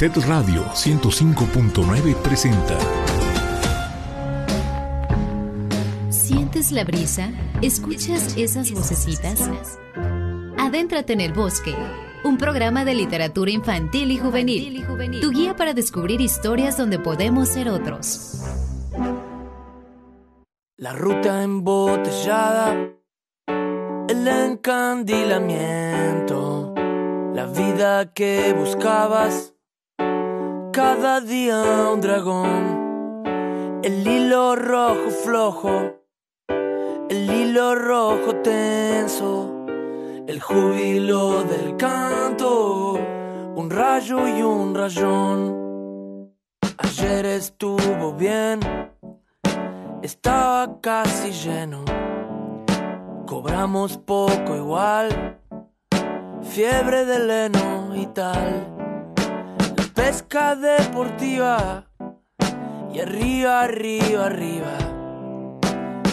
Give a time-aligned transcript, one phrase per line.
[0.00, 2.78] Set Radio 105.9 presenta.
[6.08, 7.30] ¿Sientes la brisa?
[7.60, 9.46] ¿Escuchas esas vocecitas?
[10.56, 11.74] Adéntrate en el bosque.
[12.24, 14.86] Un programa de literatura infantil y juvenil.
[15.20, 18.42] Tu guía para descubrir historias donde podemos ser otros.
[20.78, 22.88] La ruta embotellada,
[24.08, 26.74] el encandilamiento,
[27.34, 29.52] la vida que buscabas,
[30.72, 35.92] cada día un dragón, el hilo rojo flojo,
[37.08, 39.66] el hilo rojo tenso,
[40.26, 42.98] el júbilo del canto,
[43.56, 46.30] un rayo y un rayón.
[46.78, 48.60] Ayer estuvo bien
[50.02, 51.84] estaba casi lleno.
[53.26, 55.38] Cobramos poco igual,
[56.42, 58.79] fiebre de leno y tal.
[60.02, 61.84] Pesca deportiva
[62.90, 64.78] y arriba, arriba, arriba.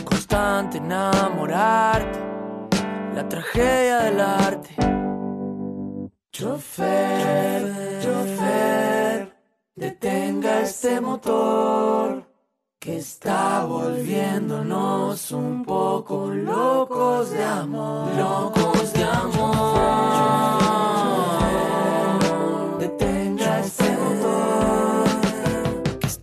[0.04, 2.20] Constante enamorarte,
[3.16, 4.76] la tragedia del arte.
[6.34, 9.34] Chofer, chofer,
[9.74, 12.30] detenga este motor
[12.78, 20.67] que está volviéndonos un poco locos de amor, locos de amor.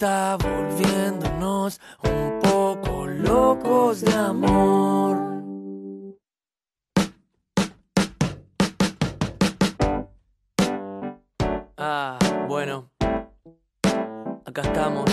[0.04, 5.16] Volviéndonos un poco locos de amor.
[11.78, 12.90] Ah, bueno,
[14.44, 15.04] acá estamos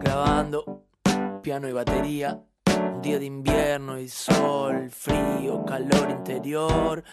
[0.00, 0.84] grabando
[1.42, 2.42] piano y batería.
[2.94, 7.04] Un día de invierno y sol, frío, calor interior.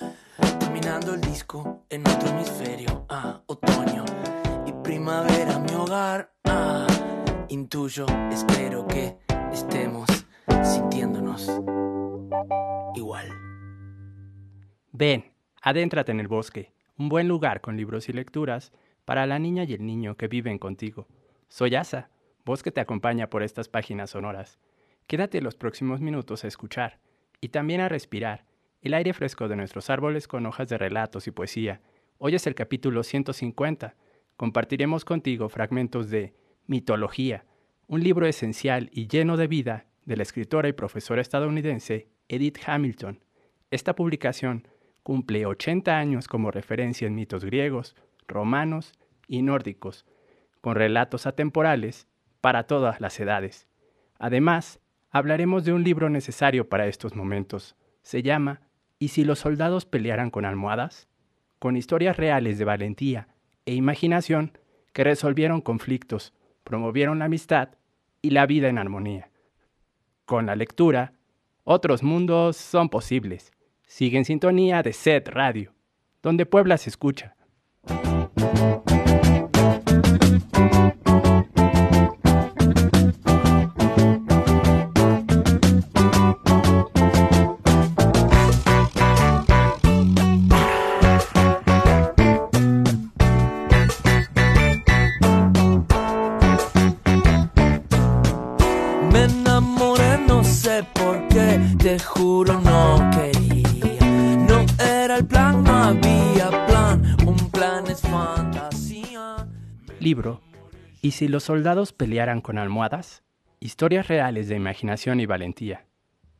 [0.60, 3.06] Terminando el disco en otro hemisferio.
[3.10, 4.06] Ah, otoño
[4.66, 6.39] y primavera, mi hogar.
[6.50, 6.88] Ah,
[7.50, 9.16] intuyo, espero que
[9.54, 10.10] estemos
[10.64, 11.50] sintiéndonos
[12.96, 13.28] igual.
[14.92, 18.72] Ven, adéntrate en el bosque, un buen lugar con libros y lecturas
[19.06, 21.08] para la niña y el niño que viven contigo.
[21.48, 22.10] Soy Asa
[22.50, 24.58] voz que te acompaña por estas páginas sonoras.
[25.06, 27.00] Quédate los próximos minutos a escuchar
[27.42, 28.46] y también a respirar
[28.82, 31.82] el aire fresco de nuestros árboles con hojas de relatos y poesía.
[32.18, 33.94] Hoy es el capítulo 150.
[34.40, 36.34] Compartiremos contigo fragmentos de
[36.66, 37.44] Mitología,
[37.88, 43.20] un libro esencial y lleno de vida de la escritora y profesora estadounidense Edith Hamilton.
[43.70, 44.66] Esta publicación
[45.04, 47.98] cumple 80 años como referencia en mitos griegos,
[48.30, 48.94] romanos
[49.28, 50.06] y nórdicos,
[50.62, 52.08] con relatos atemporales
[52.40, 53.68] para todas las edades.
[54.20, 54.80] Además,
[55.10, 57.76] hablaremos de un libro necesario para estos momentos.
[58.04, 58.62] Se llama
[59.00, 61.10] ¿Y si los soldados pelearan con almohadas?
[61.60, 63.28] Con historias reales de valentía
[63.70, 64.58] e imaginación
[64.94, 67.70] que resolvieron conflictos, promovieron la amistad
[68.20, 69.30] y la vida en armonía.
[70.26, 71.14] Con la lectura,
[71.66, 73.52] otros mundos son posibles.
[73.84, 75.76] Sigue en sintonía de Set Radio,
[76.24, 77.36] donde Puebla se escucha.
[111.02, 113.24] ¿Y si los soldados pelearan con almohadas?
[113.62, 115.86] Historias reales de imaginación y valentía.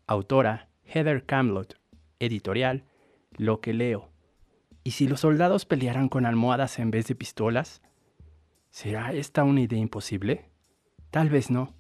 [0.06, 1.76] Autora Heather Camlott.
[2.20, 2.84] Editorial
[3.38, 4.10] Lo que leo.
[4.84, 7.82] ¿Y si los soldados pelearan con almohadas en vez de pistolas?
[8.70, 10.50] ¿Será esta una idea imposible?
[11.10, 11.74] Tal vez no.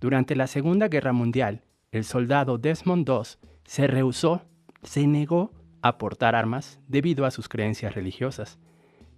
[0.00, 4.42] Durante la Segunda Guerra Mundial, el soldado Desmond II se rehusó,
[4.82, 8.58] se negó a portar armas debido a sus creencias religiosas,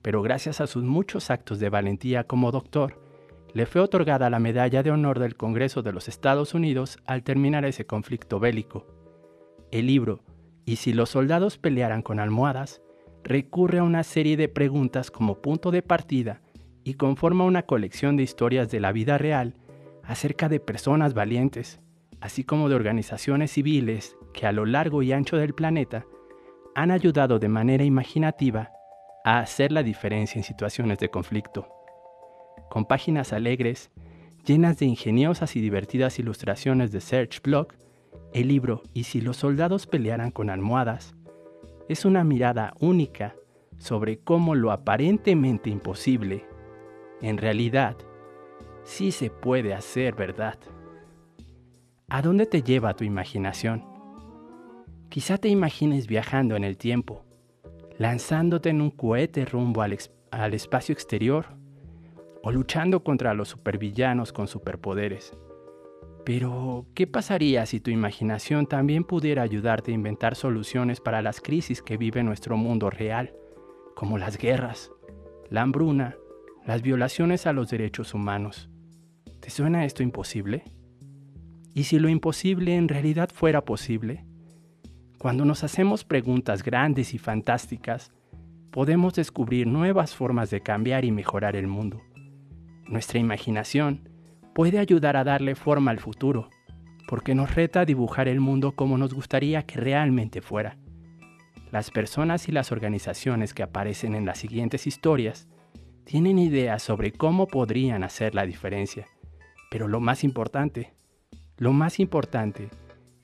[0.02, 3.00] pero gracias a sus muchos actos de valentía como doctor,
[3.52, 7.64] le fue otorgada la Medalla de Honor del Congreso de los Estados Unidos al terminar
[7.64, 8.86] ese conflicto bélico.
[9.70, 10.22] El libro,
[10.68, 12.82] ¿Y si los soldados pelearan con almohadas?,
[13.24, 16.42] recurre a una serie de preguntas como punto de partida
[16.84, 19.54] y conforma una colección de historias de la vida real
[20.02, 21.80] acerca de personas valientes,
[22.20, 26.04] así como de organizaciones civiles que a lo largo y ancho del planeta
[26.74, 28.70] han ayudado de manera imaginativa
[29.28, 31.68] a hacer la diferencia en situaciones de conflicto.
[32.70, 33.90] Con páginas alegres,
[34.46, 37.74] llenas de ingeniosas y divertidas ilustraciones de Search Block,
[38.32, 41.14] el libro ¿Y si los soldados pelearan con almohadas?
[41.90, 43.34] es una mirada única
[43.76, 46.46] sobre cómo lo aparentemente imposible,
[47.20, 47.96] en realidad,
[48.84, 50.58] sí se puede hacer verdad.
[52.08, 53.84] ¿A dónde te lleva tu imaginación?
[55.10, 57.27] Quizá te imagines viajando en el tiempo,
[57.98, 59.96] lanzándote en un cohete rumbo al,
[60.30, 61.46] al espacio exterior
[62.42, 65.32] o luchando contra los supervillanos con superpoderes.
[66.24, 71.82] Pero, ¿qué pasaría si tu imaginación también pudiera ayudarte a inventar soluciones para las crisis
[71.82, 73.34] que vive nuestro mundo real,
[73.96, 74.92] como las guerras,
[75.50, 76.16] la hambruna,
[76.66, 78.68] las violaciones a los derechos humanos?
[79.40, 80.64] ¿Te suena esto imposible?
[81.74, 84.27] ¿Y si lo imposible en realidad fuera posible?
[85.18, 88.12] Cuando nos hacemos preguntas grandes y fantásticas,
[88.70, 92.00] podemos descubrir nuevas formas de cambiar y mejorar el mundo.
[92.86, 94.08] Nuestra imaginación
[94.54, 96.50] puede ayudar a darle forma al futuro,
[97.08, 100.78] porque nos reta a dibujar el mundo como nos gustaría que realmente fuera.
[101.72, 105.48] Las personas y las organizaciones que aparecen en las siguientes historias
[106.04, 109.06] tienen ideas sobre cómo podrían hacer la diferencia,
[109.68, 110.94] pero lo más importante,
[111.56, 112.70] lo más importante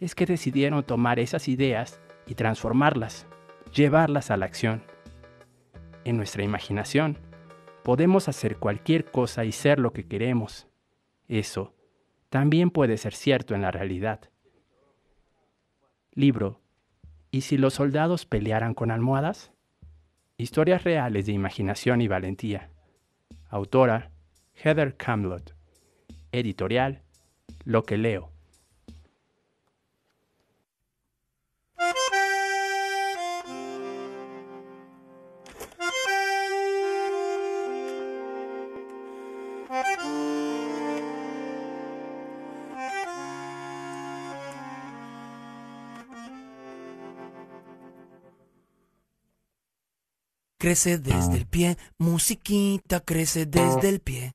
[0.04, 3.26] es que decidieron tomar esas ideas y transformarlas,
[3.72, 4.82] llevarlas a la acción.
[6.04, 7.16] En nuestra imaginación,
[7.82, 10.66] podemos hacer cualquier cosa y ser lo que queremos.
[11.26, 11.72] Eso
[12.28, 14.20] también puede ser cierto en la realidad.
[16.12, 16.60] Libro
[17.30, 19.52] ¿Y si los soldados pelearan con almohadas?
[20.36, 22.68] Historias reales de imaginación y valentía.
[23.48, 24.10] Autora
[24.52, 25.54] Heather Camlott.
[26.30, 27.00] Editorial
[27.64, 28.33] Lo que leo.
[50.58, 54.32] Crece desde el pie, musiquita crece desde el pie.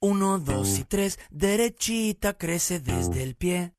[0.00, 3.74] Uno, dos y tres, derechita crece desde el pie.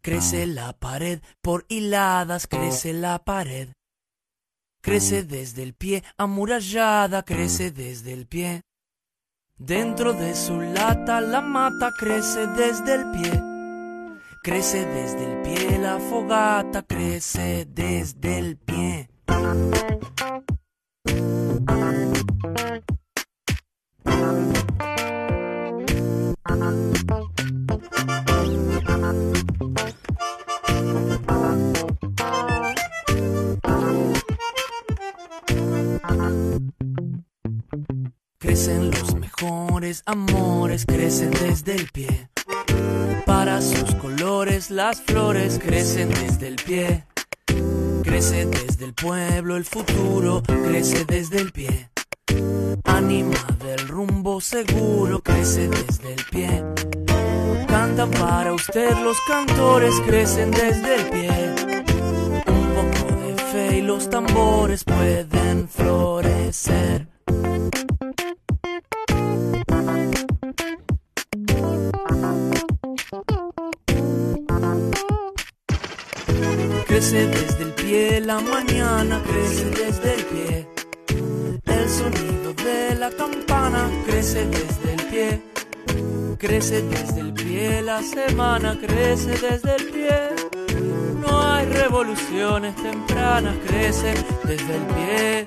[0.00, 3.68] Crece la pared, por hiladas crece la pared.
[4.80, 8.62] Crece desde el pie, amurallada crece desde el pie.
[9.58, 13.42] Dentro de su lata la mata crece desde el pie.
[14.42, 19.10] Crece desde el pie, la fogata crece desde el pie.
[38.38, 42.28] Crecen los mejores amores, crecen desde el pie.
[43.26, 47.04] Para sus colores las flores crecen desde el pie.
[48.02, 51.90] Crece desde el pueblo el futuro, crece desde el pie.
[52.84, 56.64] Anima del rumbo seguro, crece desde el pie.
[57.66, 61.67] Cantan para usted los cantores, crecen desde el pie.
[63.58, 67.08] Y los tambores pueden florecer.
[76.86, 80.68] Crece desde el pie, la mañana crece desde el pie.
[81.66, 85.42] El sonido de la campana crece desde el pie.
[86.38, 90.57] Crece desde el pie, la semana crece desde el pie.
[90.80, 95.44] No hay revoluciones tempranas, crecen desde el pie.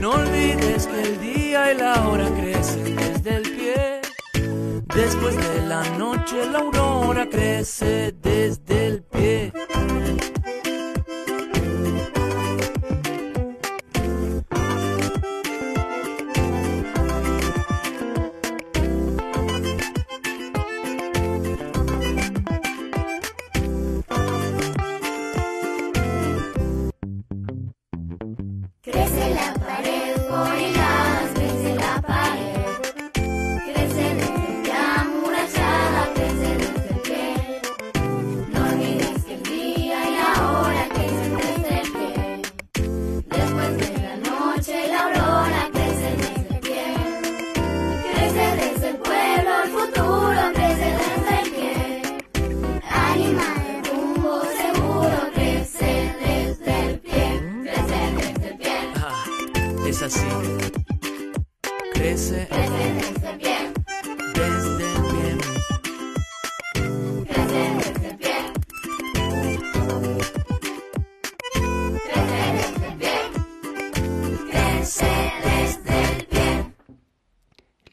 [0.00, 4.00] No olvides que el día y la hora crecen desde el pie.
[4.94, 9.52] Después de la noche la aurora crece desde el pie.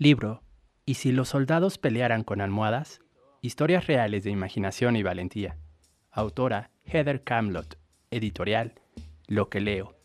[0.02, 0.42] Libro
[0.84, 3.02] ¿Y si los soldados pelearan con almohadas?
[3.44, 5.58] Historias reales de imaginación y valentía.
[6.10, 7.76] Autora Heather Camlott.
[8.10, 8.74] Editorial
[9.28, 9.96] Lo que leo.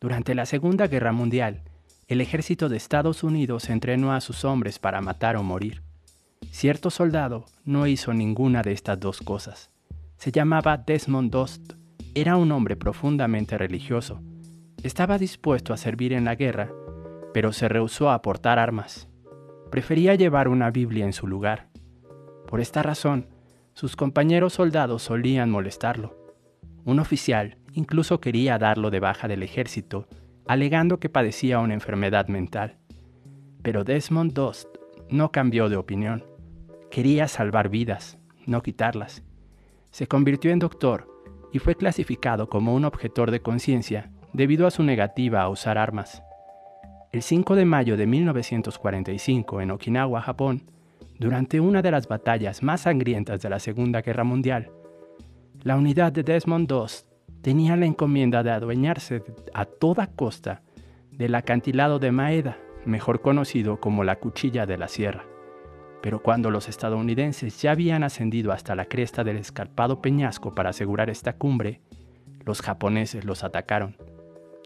[0.00, 1.64] Durante la Segunda Guerra Mundial,
[2.06, 5.82] el ejército de Estados Unidos entrenó a sus hombres para matar o morir.
[6.52, 9.72] Cierto soldado no hizo ninguna de estas dos cosas.
[10.18, 11.72] Se llamaba Desmond Dost.
[12.14, 14.22] Era un hombre profundamente religioso.
[14.84, 16.70] Estaba dispuesto a servir en la guerra,
[17.32, 19.08] pero se rehusó a portar armas.
[19.70, 21.68] Prefería llevar una Biblia en su lugar.
[22.46, 23.28] Por esta razón,
[23.74, 26.16] sus compañeros soldados solían molestarlo.
[26.84, 30.08] Un oficial incluso quería darlo de baja del ejército,
[30.46, 32.78] alegando que padecía una enfermedad mental.
[33.62, 34.68] Pero Desmond Dost
[35.08, 36.24] no cambió de opinión.
[36.90, 39.22] Quería salvar vidas, no quitarlas.
[39.90, 41.08] Se convirtió en doctor
[41.52, 46.22] y fue clasificado como un objetor de conciencia debido a su negativa a usar armas.
[47.12, 50.62] El 5 de mayo de 1945 en Okinawa, Japón,
[51.18, 54.70] durante una de las batallas más sangrientas de la Segunda Guerra Mundial,
[55.64, 57.08] la unidad de Desmond Dost
[57.42, 60.62] tenía la encomienda de adueñarse a toda costa
[61.10, 65.24] del acantilado de Maeda, mejor conocido como la Cuchilla de la Sierra.
[66.02, 71.10] Pero cuando los estadounidenses ya habían ascendido hasta la cresta del escarpado peñasco para asegurar
[71.10, 71.80] esta cumbre,
[72.46, 73.96] los japoneses los atacaron.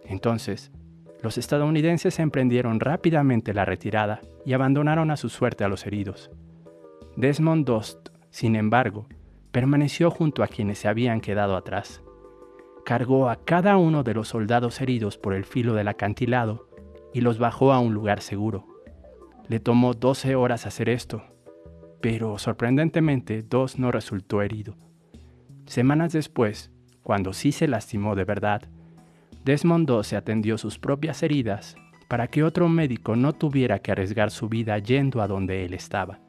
[0.05, 0.71] Entonces,
[1.25, 6.31] los estadounidenses emprendieron rápidamente la retirada y abandonaron a su suerte a los heridos.
[7.16, 9.07] Desmond Dost, sin embargo,
[9.50, 12.02] permaneció junto a quienes se habían quedado atrás.
[12.85, 16.69] Cargó a cada uno de los soldados heridos por el filo del acantilado
[17.14, 18.66] y los bajó a un lugar seguro.
[19.49, 21.25] Le tomó 12 horas hacer esto,
[22.02, 24.76] pero sorprendentemente Dos no resultó herido.
[25.64, 26.71] Semanas después,
[27.02, 28.69] cuando sí se lastimó de verdad,
[29.45, 31.77] Desmond se atendió sus propias heridas
[32.09, 36.21] para que otro médico no tuviera que arriesgar su vida yendo a donde él estaba.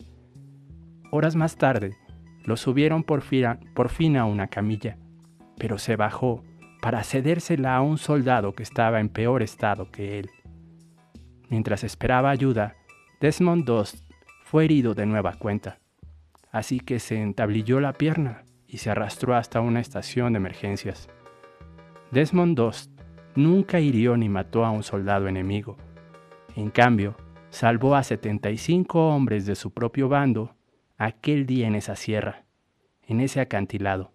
[1.12, 1.96] Horas más tarde,
[2.44, 4.98] lo subieron por fin, a, por fin a una camilla,
[5.58, 6.44] pero se bajó
[6.82, 10.30] para cedérsela a un soldado que estaba en peor estado que él.
[11.50, 12.76] Mientras esperaba ayuda,
[13.22, 14.12] Desmond Dost
[14.44, 15.80] fue herido de nueva cuenta,
[16.52, 21.10] así que se entablilló la pierna y se arrastró hasta una estación de emergencias.
[22.12, 22.95] Desmond Dost
[23.36, 25.78] nunca hirió ni mató a un soldado enemigo.
[26.56, 27.16] En cambio,
[27.50, 30.56] salvó a 75 hombres de su propio bando
[30.98, 32.46] aquel día en esa sierra,
[33.04, 34.12] en ese acantilado.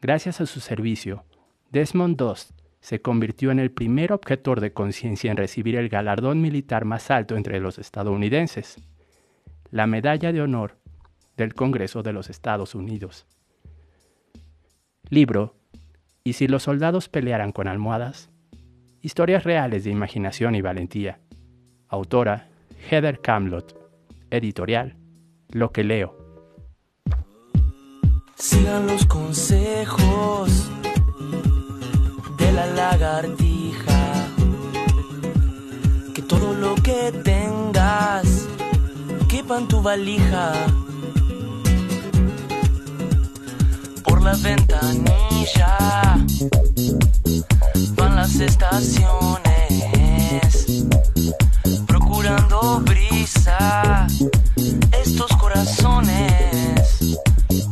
[0.00, 1.24] Gracias a su servicio,
[1.70, 6.84] Desmond Dost se convirtió en el primer objetor de conciencia en recibir el galardón militar
[6.84, 8.76] más alto entre los estadounidenses,
[9.70, 10.76] la Medalla de Honor
[11.36, 13.26] del Congreso de los Estados Unidos.
[15.08, 15.56] Libro
[16.26, 18.30] ¿Y si los soldados pelearan con almohadas?
[19.02, 21.20] Historias reales de imaginación y valentía.
[21.86, 22.48] Autora
[22.88, 23.74] Heather Camlott.
[24.30, 24.96] Editorial
[25.50, 26.16] Lo que leo.
[28.36, 30.70] Sigan los consejos
[32.38, 34.28] de la lagartija.
[36.14, 38.48] Que todo lo que tengas
[39.28, 40.54] quepa en tu valija.
[44.24, 46.16] La ventanilla
[47.94, 49.04] van las estaciones.
[51.86, 54.06] Procurando brisa
[54.92, 57.18] estos corazones.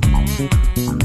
[0.06, 1.01] Mm,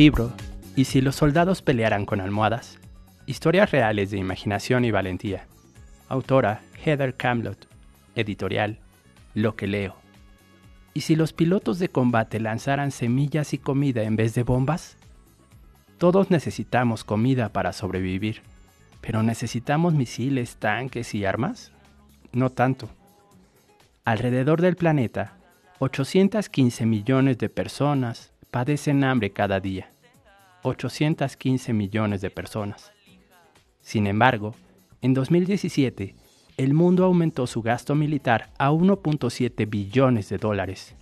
[0.00, 0.32] Libro
[0.76, 2.78] ¿Y si los soldados pelearan con almohadas?
[3.26, 5.44] Historias reales de imaginación y valentía.
[6.08, 7.66] Autora Heather Camlott.
[8.14, 8.78] Editorial
[9.34, 9.96] Lo que leo.
[10.94, 14.96] ¿Y si los pilotos de combate lanzaran semillas y comida en vez de bombas?
[15.98, 18.40] Todos necesitamos comida para sobrevivir,
[19.02, 21.72] pero ¿necesitamos misiles, tanques y armas?
[22.32, 22.88] No tanto.
[24.06, 25.36] Alrededor del planeta,
[25.78, 29.92] 815 millones de personas padecen hambre cada día.
[30.62, 32.92] 815 millones de personas.
[33.80, 34.54] Sin embargo,
[35.00, 36.14] en 2017,
[36.56, 40.94] el mundo aumentó su gasto militar a 1.7 billones de dólares.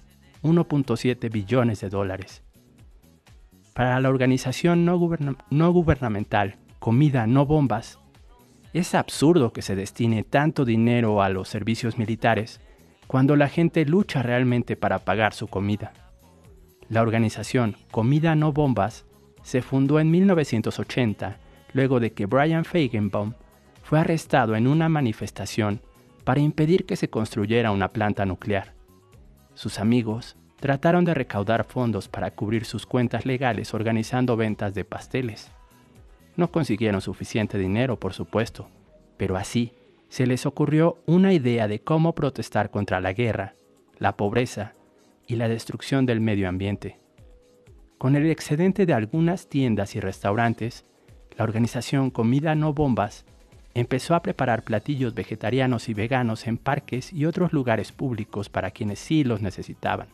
[0.43, 2.45] 1.7 billones de dólares.
[3.75, 4.99] Para la organización no,
[5.51, 7.99] no, gubernamental Comida No Bombas,
[8.73, 12.61] es absurdo que se destine tanto dinero a los servicios militares
[13.07, 15.93] cuando la gente lucha realmente para pagar su comida.
[16.89, 19.05] La organización Comida No Bombas
[19.43, 21.39] se fundó en 1980
[21.75, 23.35] luego de que Brian Feigenbaum
[23.83, 25.81] fue arrestado en una manifestación
[26.25, 28.75] para impedir que se construyera una planta nuclear.
[29.55, 35.51] Sus amigos trataron de recaudar fondos para cubrir sus cuentas legales organizando ventas de pasteles.
[36.37, 38.69] No consiguieron suficiente dinero, por supuesto,
[39.17, 39.73] pero así
[40.09, 43.55] se les ocurrió una idea de cómo protestar contra la guerra,
[43.99, 44.75] la pobreza
[45.29, 46.99] y la destrucción del medio ambiente.
[47.99, 50.85] Con el excedente de algunas tiendas y restaurantes,
[51.37, 53.25] la organización Comida No Bombas
[53.75, 58.99] empezó a preparar platillos vegetarianos y veganos en parques y otros lugares públicos para quienes
[58.99, 60.09] sí los necesitaban.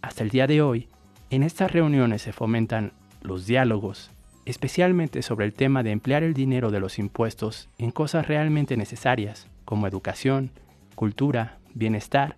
[0.00, 0.88] Hasta el día de hoy,
[1.30, 4.12] en estas reuniones se fomentan los diálogos,
[4.44, 9.48] especialmente sobre el tema de emplear el dinero de los impuestos en cosas realmente necesarias,
[9.64, 10.52] como educación,
[10.94, 12.36] cultura, bienestar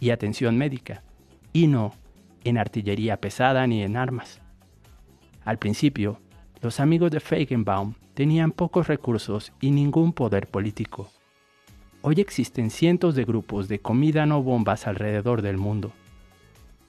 [0.00, 1.02] y atención médica,
[1.52, 1.92] y no
[2.44, 4.40] en artillería pesada ni en armas.
[5.44, 6.20] Al principio,
[6.60, 11.10] los amigos de Feigenbaum tenían pocos recursos y ningún poder político.
[12.02, 15.92] Hoy existen cientos de grupos de comida no bombas alrededor del mundo.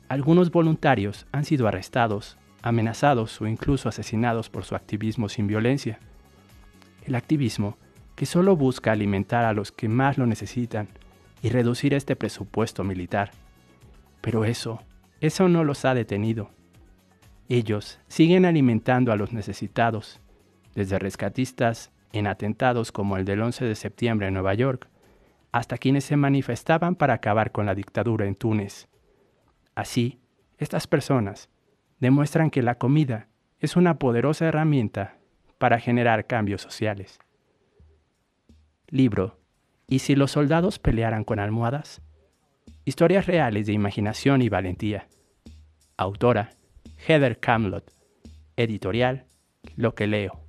[0.10, 6.00] Algunos voluntarios han sido arrestados amenazados o incluso asesinados por su activismo sin violencia.
[7.06, 7.78] El activismo
[8.16, 10.88] que solo busca alimentar a los que más lo necesitan
[11.42, 13.32] y reducir este presupuesto militar.
[14.22, 14.82] Pero eso,
[15.22, 16.50] eso no los ha detenido.
[17.50, 20.20] Ellos siguen alimentando a los necesitados,
[20.76, 24.90] desde rescatistas en atentados como el del 11 de septiembre en Nueva York,
[25.52, 28.88] hasta quienes se manifestaban para acabar con la dictadura en Túnez.
[29.76, 30.20] Así,
[30.58, 31.50] estas personas,
[32.00, 33.28] demuestran que la comida
[33.60, 35.18] es una poderosa herramienta
[35.58, 37.20] para generar cambios sociales.
[38.90, 39.40] Libro
[39.90, 42.02] ¿Y si los soldados pelearan con almohadas?
[42.84, 45.08] Historias reales de imaginación y valentía.
[45.96, 46.52] Autora
[47.08, 47.92] Heather Camlott.
[48.58, 49.28] Editorial
[49.78, 50.47] Lo que leo.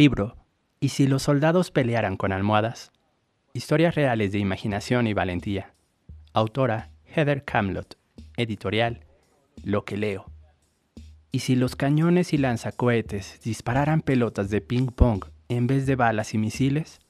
[0.00, 0.34] Libro
[0.80, 2.90] ¿Y si los soldados pelearan con almohadas?
[3.52, 5.74] Historias reales de imaginación y valentía.
[6.32, 7.96] Autora Heather Camlott.
[8.38, 9.00] Editorial
[9.62, 10.24] Lo que leo.
[11.30, 16.38] ¿Y si los cañones y lanzacohetes dispararan pelotas de ping-pong en vez de balas y
[16.38, 17.00] misiles?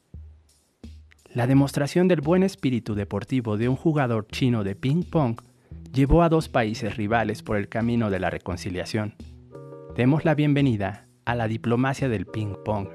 [1.32, 5.40] La demostración del buen espíritu deportivo de un jugador chino de ping-pong
[5.94, 9.14] llevó a dos países rivales por el camino de la reconciliación.
[9.94, 12.88] Demos la bienvenida a la diplomacia del ping-pong.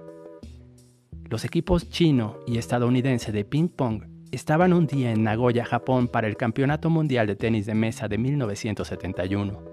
[1.29, 6.37] Los equipos chino y estadounidense de ping-pong estaban un día en Nagoya, Japón, para el
[6.37, 9.63] Campeonato Mundial de Tenis de Mesa de 1971.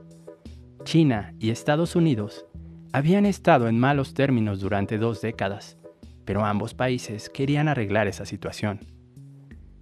[0.84, 2.46] China y Estados Unidos
[2.92, 5.78] habían estado en malos términos durante dos décadas
[6.24, 8.80] pero ambos países querían arreglar esa situación.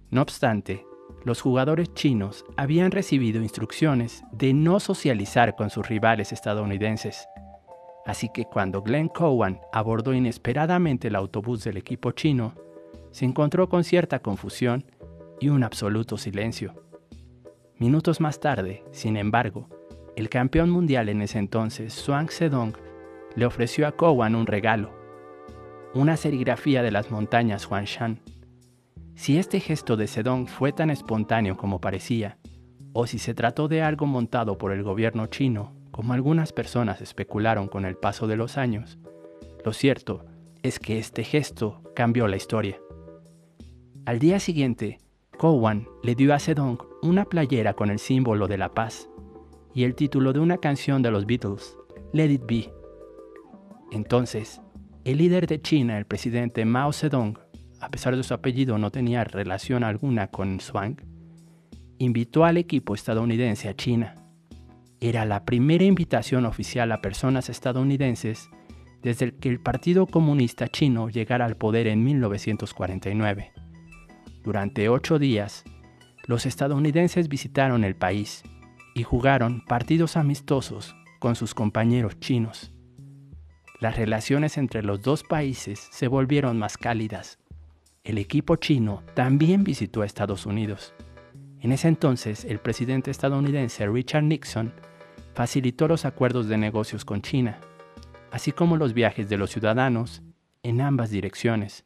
[0.09, 0.85] No obstante,
[1.23, 7.27] los jugadores chinos habían recibido instrucciones de no socializar con sus rivales estadounidenses.
[8.05, 12.53] Así que cuando Glenn Cowan abordó inesperadamente el autobús del equipo chino,
[13.11, 14.85] se encontró con cierta confusión
[15.39, 16.73] y un absoluto silencio.
[17.77, 19.67] Minutos más tarde, sin embargo,
[20.15, 22.73] el campeón mundial en ese entonces, Zhuang Zedong,
[23.35, 24.91] le ofreció a Cowan un regalo,
[25.93, 28.19] una serigrafía de las montañas Huangshan.
[29.15, 32.37] Si este gesto de Sedong fue tan espontáneo como parecía,
[32.93, 37.67] o si se trató de algo montado por el gobierno chino, como algunas personas especularon
[37.67, 38.97] con el paso de los años,
[39.63, 40.25] lo cierto
[40.63, 42.79] es que este gesto cambió la historia.
[44.05, 44.99] Al día siguiente,
[45.37, 49.09] Cowan le dio a Sedong una playera con el símbolo de la paz
[49.73, 51.77] y el título de una canción de los Beatles,
[52.13, 52.73] Let It Be.
[53.91, 54.61] Entonces,
[55.03, 57.39] el líder de China, el presidente Mao Zedong,
[57.79, 60.97] a pesar de su apellido no tenía relación alguna con Zhuang,
[61.97, 64.15] invitó al equipo estadounidense a China.
[65.01, 68.49] Era la primera invitación oficial a personas estadounidenses
[69.01, 73.51] desde que el Partido Comunista Chino llegara al poder en 1949.
[74.43, 75.65] Durante ocho días,
[76.25, 78.43] los estadounidenses visitaron el país
[78.95, 82.71] y jugaron partidos amistosos con sus compañeros chinos
[83.81, 87.39] las relaciones entre los dos países se volvieron más cálidas.
[88.03, 90.93] El equipo chino también visitó a Estados Unidos.
[91.61, 94.71] En ese entonces, el presidente estadounidense Richard Nixon
[95.33, 97.59] facilitó los acuerdos de negocios con China,
[98.31, 100.21] así como los viajes de los ciudadanos
[100.63, 101.85] en ambas direcciones.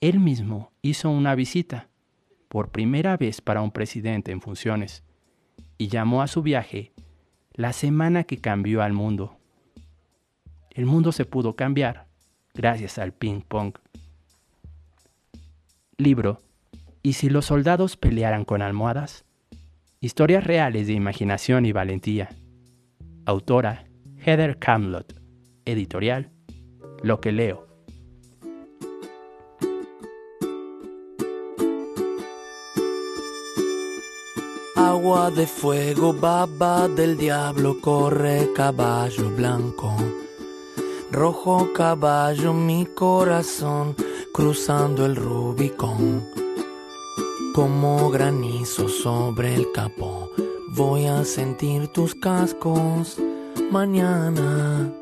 [0.00, 1.88] Él mismo hizo una visita,
[2.48, 5.04] por primera vez para un presidente en funciones,
[5.78, 6.92] y llamó a su viaje
[7.54, 9.40] la semana que cambió al mundo
[10.80, 12.06] el mundo se pudo cambiar
[12.54, 13.74] gracias al ping pong.
[15.98, 16.40] Libro
[17.02, 19.24] ¿Y si los soldados pelearan con almohadas?
[20.00, 22.30] Historias reales de imaginación y valentía.
[23.24, 23.86] Autora
[24.24, 25.14] Heather Camlott.
[25.64, 26.30] Editorial
[27.02, 27.66] Lo que leo.
[34.76, 39.94] Agua de fuego, baba del diablo, corre caballo blanco.
[41.10, 43.94] Rojo caballo mi corazón
[44.32, 46.24] cruzando el Rubicón.
[47.54, 50.19] Como granizo sobre el capó,
[50.70, 53.18] voy a sentir tus cascos
[53.70, 54.92] mañana.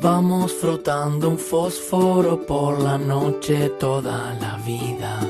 [0.00, 5.20] Vamos frotando un fósforo por la noche toda la vida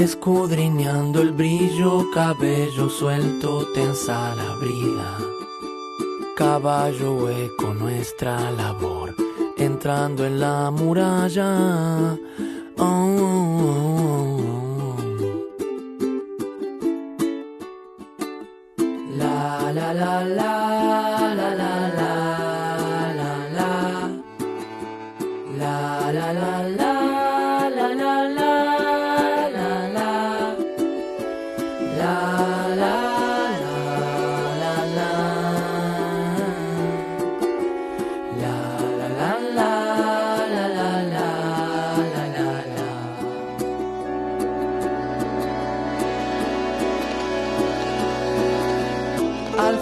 [0.00, 5.39] escudriñando el brillo, cabello suelto, tensa la brida.
[6.40, 9.14] Caballo hueco nuestra labor,
[9.58, 12.16] entrando en la muralla.
[12.78, 13.26] Oh, oh,
[14.48, 14.96] oh,
[19.18, 22.14] la la la la la la la
[23.18, 23.72] la
[25.58, 26.96] la la la la
[27.68, 28.54] la la la
[31.98, 32.39] la Al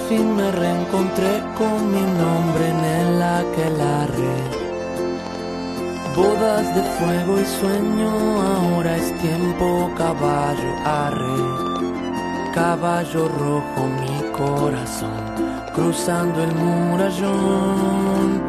[0.08, 4.36] fin me reencontré con mi nombre en el aquelarre.
[6.16, 8.10] Bodas de fuego y sueño,
[8.52, 11.42] ahora es tiempo caballo arre.
[12.54, 15.20] Caballo rojo mi corazón,
[15.74, 18.47] cruzando el murallón.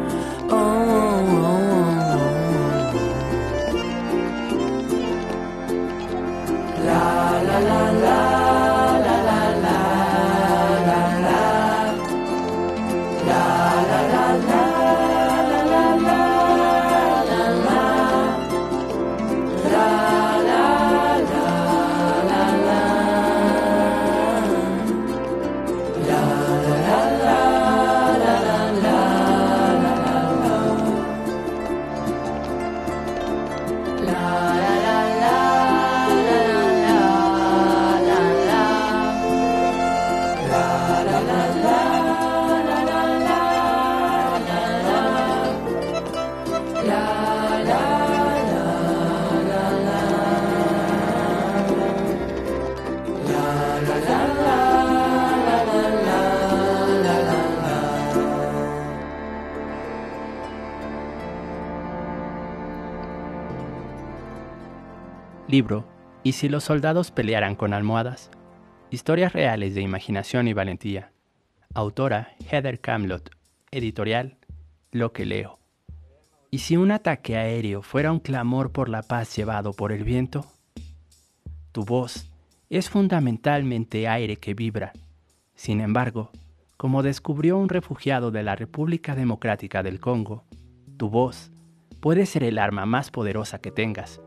[66.30, 68.30] ¿Y si los soldados pelearan con almohadas?
[68.88, 71.10] Historias reales de imaginación y valentía.
[71.74, 73.30] Autora Heather Camlott.
[73.72, 74.36] Editorial
[74.92, 75.58] Lo que leo.
[76.48, 80.46] ¿Y si un ataque aéreo fuera un clamor por la paz llevado por el viento?
[81.72, 82.30] Tu voz
[82.68, 84.92] es fundamentalmente aire que vibra.
[85.56, 86.30] Sin embargo,
[86.76, 90.44] como descubrió un refugiado de la República Democrática del Congo,
[90.96, 91.50] tu voz
[91.98, 94.20] puede ser el arma más poderosa que tengas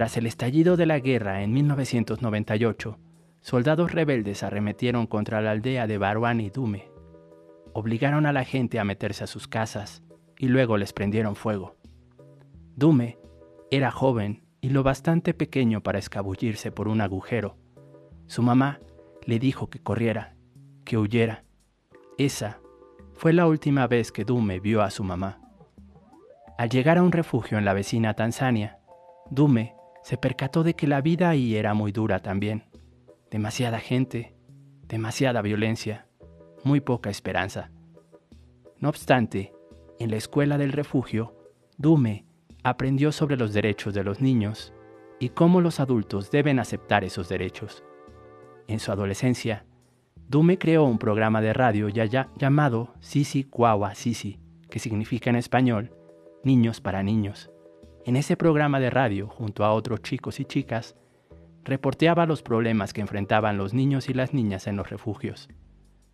[0.00, 2.98] tras el estallido de la guerra en 1998,
[3.42, 6.90] soldados rebeldes arremetieron contra la aldea de Baruani Dume.
[7.74, 10.02] Obligaron a la gente a meterse a sus casas
[10.38, 11.76] y luego les prendieron fuego.
[12.76, 13.18] Dume
[13.70, 17.58] era joven y lo bastante pequeño para escabullirse por un agujero.
[18.26, 18.80] Su mamá
[19.26, 20.34] le dijo que corriera,
[20.86, 21.44] que huyera.
[22.16, 22.58] Esa
[23.12, 25.42] fue la última vez que Dume vio a su mamá.
[26.56, 28.78] Al llegar a un refugio en la vecina Tanzania,
[29.30, 32.64] Dume se percató de que la vida ahí era muy dura también.
[33.30, 34.34] Demasiada gente,
[34.88, 36.06] demasiada violencia,
[36.64, 37.70] muy poca esperanza.
[38.78, 39.52] No obstante,
[39.98, 41.36] en la escuela del refugio,
[41.76, 42.24] Dume
[42.62, 44.72] aprendió sobre los derechos de los niños
[45.18, 47.84] y cómo los adultos deben aceptar esos derechos.
[48.66, 49.66] En su adolescencia,
[50.28, 54.38] Dume creó un programa de radio llamado Sisi Kwawa Sisi,
[54.70, 55.92] que significa en español
[56.42, 57.49] Niños para Niños
[58.10, 60.96] en ese programa de radio, junto a otros chicos y chicas,
[61.62, 65.48] reporteaba los problemas que enfrentaban los niños y las niñas en los refugios.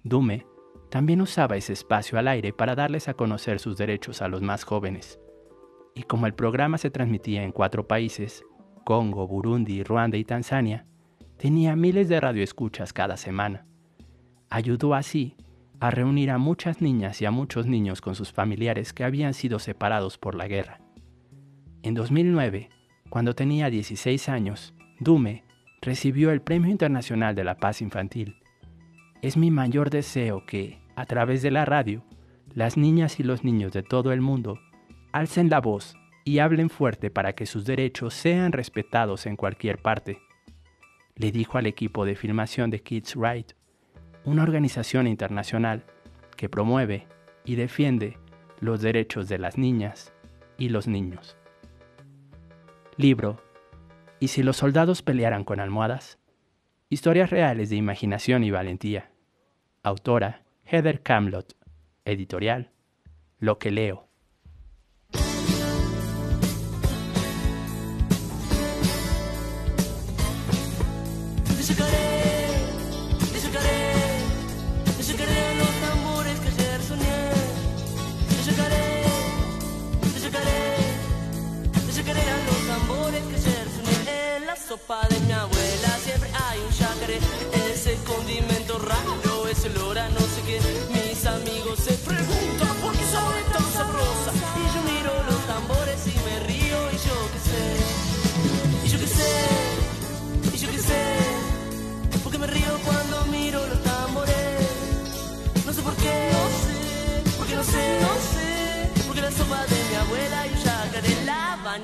[0.02, 0.44] Dume
[0.90, 4.64] también usaba ese espacio al aire para darles a conocer sus derechos a los más
[4.64, 5.18] jóvenes.
[5.94, 8.44] Y como el programa se transmitía en cuatro países,
[8.84, 10.84] Congo, Burundi, Ruanda y Tanzania,
[11.38, 13.64] tenía miles de radioescuchas cada semana.
[14.50, 15.34] Ayudó así
[15.80, 19.58] a reunir a muchas niñas y a muchos niños con sus familiares que habían sido
[19.58, 20.85] separados por la guerra.
[21.86, 22.68] En 2009,
[23.10, 25.44] cuando tenía 16 años, Dume
[25.80, 28.42] recibió el Premio Internacional de la Paz Infantil.
[29.22, 32.02] Es mi mayor deseo que, a través de la radio,
[32.52, 34.58] las niñas y los niños de todo el mundo
[35.12, 40.18] alcen la voz y hablen fuerte para que sus derechos sean respetados en cualquier parte,
[41.14, 43.52] le dijo al equipo de filmación de Kids Right,
[44.24, 45.84] una organización internacional
[46.36, 47.06] que promueve
[47.44, 48.18] y defiende
[48.58, 50.12] los derechos de las niñas
[50.58, 51.36] y los niños.
[52.98, 53.42] Libro
[54.20, 56.18] ¿Y si los soldados pelearan con almohadas?
[56.88, 59.10] Historias reales de imaginación y valentía.
[59.82, 61.52] Autora Heather Camlott.
[62.06, 62.70] Editorial
[63.38, 64.05] Lo que leo.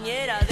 [0.01, 0.52] De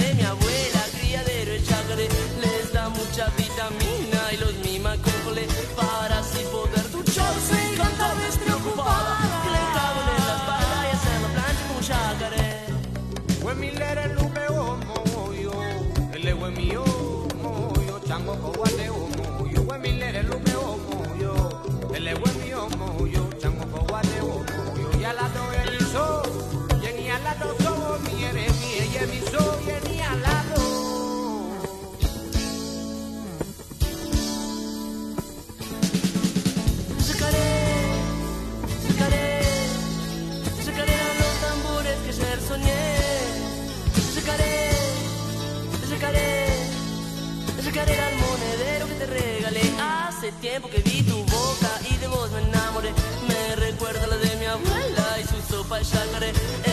[50.29, 52.93] tiempo que vi tu boca y de vos me enamoré.
[53.27, 56.70] Me recuerda la de mi abuela y su sopa de chacaré.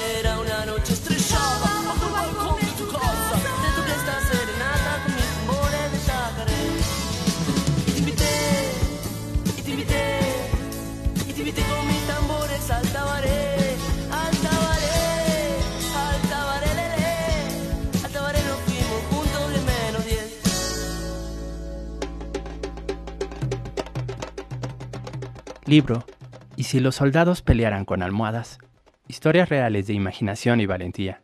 [25.68, 26.06] Libro
[26.56, 28.58] ¿Y si los soldados pelearan con almohadas?
[29.06, 31.20] Historias reales de imaginación y valentía.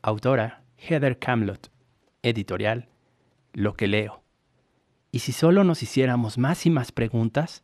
[0.00, 1.68] Autora Heather Camlott.
[2.22, 2.88] Editorial
[3.52, 4.22] lo que leo.
[5.12, 7.62] ¿Y si solo nos hiciéramos más y más preguntas?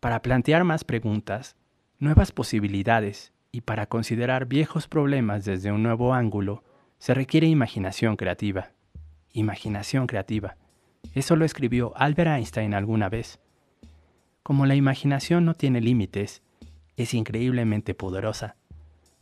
[0.00, 1.54] Para plantear más preguntas,
[2.00, 6.64] nuevas posibilidades y para considerar viejos problemas desde un nuevo ángulo,
[6.98, 8.72] se requiere imaginación creativa.
[9.32, 10.56] Imaginación creativa.
[11.14, 13.38] Eso lo escribió Albert Einstein alguna vez.
[14.46, 16.40] Como la imaginación no tiene límites,
[16.96, 18.54] es increíblemente poderosa.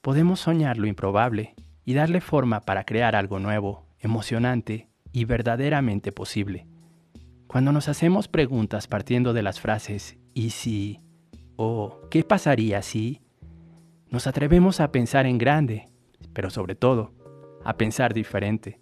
[0.02, 1.54] Podemos soñar lo improbable
[1.86, 6.66] y darle forma para crear algo nuevo, emocionante y verdaderamente posible.
[7.46, 11.00] Cuando nos hacemos preguntas partiendo de las frases ¿y si?
[11.56, 13.22] o ¿qué pasaría si?
[14.10, 15.86] Nos atrevemos a pensar en grande,
[16.34, 17.14] pero sobre todo,
[17.64, 18.78] a pensar diferente.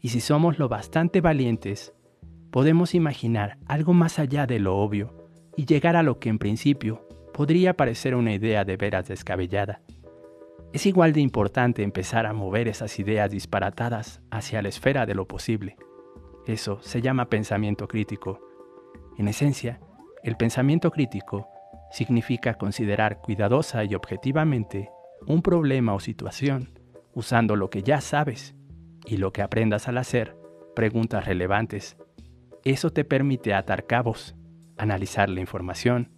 [0.00, 1.92] Y si somos lo bastante valientes,
[2.50, 5.17] podemos imaginar algo más allá de lo obvio
[5.58, 9.80] y llegar a lo que en principio podría parecer una idea de veras descabellada.
[10.72, 15.26] Es igual de importante empezar a mover esas ideas disparatadas hacia la esfera de lo
[15.26, 15.76] posible.
[16.46, 18.38] Eso se llama pensamiento crítico.
[19.18, 19.80] En esencia,
[20.22, 21.48] el pensamiento crítico
[21.90, 24.90] significa considerar cuidadosa y objetivamente
[25.26, 26.78] un problema o situación
[27.14, 28.54] usando lo que ya sabes
[29.06, 30.36] y lo que aprendas al hacer
[30.76, 31.96] preguntas relevantes.
[32.62, 34.36] Eso te permite atar cabos,
[34.78, 36.10] analizar la información,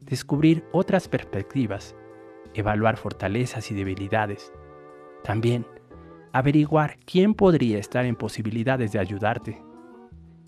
[0.00, 1.94] descubrir otras perspectivas
[2.54, 4.52] evaluar fortalezas y debilidades.
[5.22, 5.66] También,
[6.32, 9.62] averiguar quién podría estar en posibilidades de ayudarte.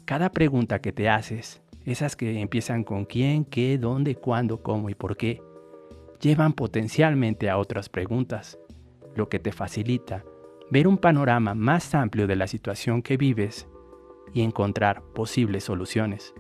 [0.04, 4.94] Cada pregunta que te haces, esas que empiezan con quién, qué, dónde, cuándo, cómo y
[4.94, 5.42] por qué,
[6.20, 8.58] llevan potencialmente a otras preguntas,
[9.14, 10.24] lo que te facilita
[10.70, 13.68] ver un panorama más amplio de la situación que vives
[14.32, 16.32] y encontrar posibles soluciones.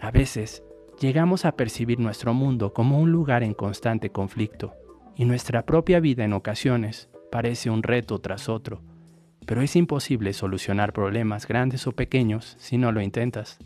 [0.00, 0.62] A veces,
[0.98, 4.74] llegamos a percibir nuestro mundo como un lugar en constante conflicto,
[5.14, 8.80] y nuestra propia vida en ocasiones parece un reto tras otro,
[9.44, 13.58] pero es imposible solucionar problemas grandes o pequeños si no lo intentas.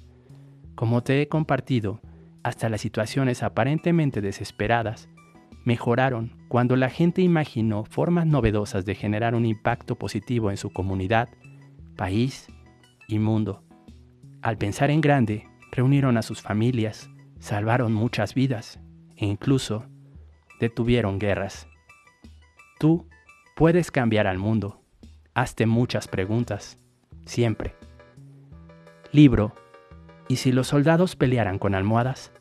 [0.75, 2.01] Como te he compartido,
[2.43, 5.09] hasta las situaciones aparentemente desesperadas
[5.65, 11.29] mejoraron cuando la gente imaginó formas novedosas de generar un impacto positivo en su comunidad,
[11.97, 12.49] país
[13.09, 13.63] y mundo.
[14.43, 17.11] Al pensar en grande, reunieron a sus familias,
[17.41, 18.81] salvaron muchas vidas
[19.17, 19.87] e incluso
[20.61, 21.67] detuvieron guerras.
[22.79, 23.09] Tú
[23.57, 24.81] puedes cambiar al mundo.
[25.35, 26.79] Hazte muchas preguntas,
[27.27, 27.75] siempre.
[29.11, 29.55] Libro
[30.27, 32.33] ¿Y si los soldados pelearan con almohadas?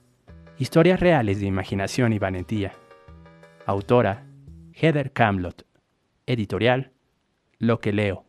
[0.57, 2.73] Historias reales de imaginación y valentía.
[3.65, 4.25] Autora
[4.73, 5.63] Heather Camlott.
[6.25, 6.93] Editorial
[7.57, 8.25] Lo que leo.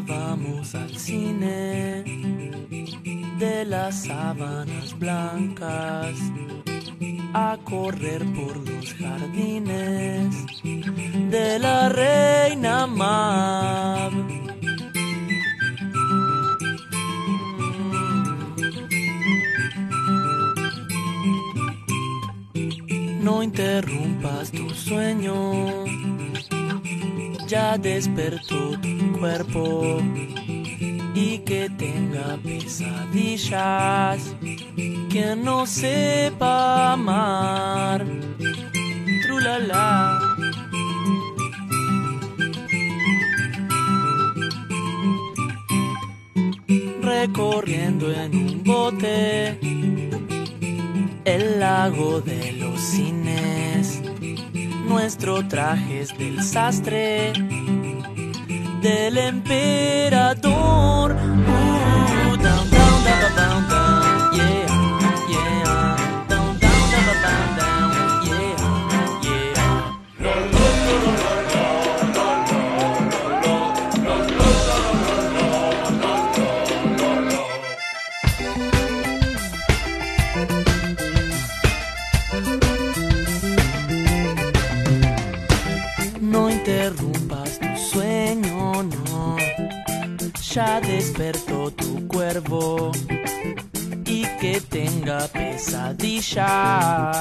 [0.00, 2.02] Vamos al cine
[3.38, 6.18] de las sábanas blancas
[7.32, 10.34] a correr por los jardines
[11.30, 14.12] de la reina Mab.
[23.22, 25.84] No interrumpas tu sueño,
[27.46, 28.76] ya despertó
[29.18, 30.02] cuerpo
[31.14, 34.34] y que tenga pesadillas,
[35.10, 38.04] que no sepa amar.
[39.22, 40.18] Trulala.
[47.02, 49.58] Recorriendo en un bote
[51.24, 54.02] el lago de los cines.
[54.88, 57.32] Nuestro traje es del sastre
[58.84, 61.16] del emperador.
[94.06, 97.16] y que tenga pesadillas,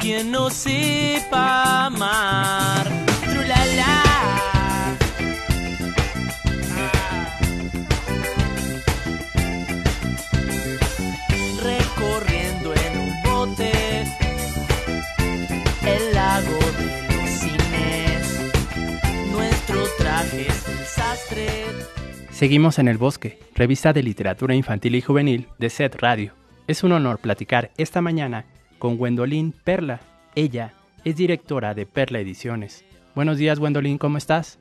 [0.00, 2.86] quien no sepa amar.
[3.24, 4.02] Trulala.
[11.62, 14.04] Recorriendo en un bote
[15.86, 18.22] el lago de los cines,
[19.30, 21.81] nuestro traje es desastre.
[22.42, 26.32] Seguimos en El Bosque, revista de literatura infantil y juvenil de SED Radio.
[26.66, 28.46] Es un honor platicar esta mañana
[28.80, 30.00] con Gwendolyn Perla.
[30.34, 30.74] Ella
[31.04, 32.84] es directora de Perla Ediciones.
[33.14, 34.58] Buenos días, Gwendolyn, ¿cómo estás?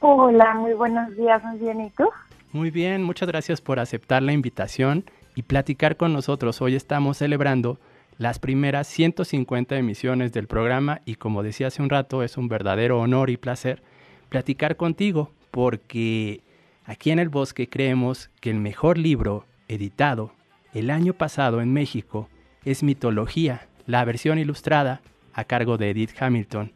[0.00, 2.08] Hola, muy buenos días, muy bien, ¿y tú?
[2.50, 5.04] Muy bien, muchas gracias por aceptar la invitación
[5.36, 6.60] y platicar con nosotros.
[6.60, 7.78] Hoy estamos celebrando
[8.16, 12.98] las primeras 150 emisiones del programa y como decía hace un rato, es un verdadero
[12.98, 13.84] honor y placer
[14.30, 16.42] platicar contigo porque
[16.88, 20.32] aquí en el bosque creemos que el mejor libro editado
[20.74, 22.28] el año pasado en México
[22.64, 25.00] es Mitología, la versión ilustrada
[25.32, 26.72] a cargo de Edith Hamilton.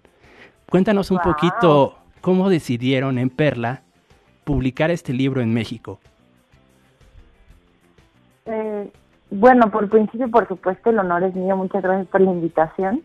[0.71, 1.33] Cuéntanos un Wow.
[1.35, 3.83] poquito cómo decidieron en Perla
[4.45, 5.99] publicar este libro en México.
[8.47, 8.91] Eh,
[9.31, 11.57] bueno, por principio, por supuesto, el honor es mío.
[11.57, 13.03] Muchas gracias por la invitación.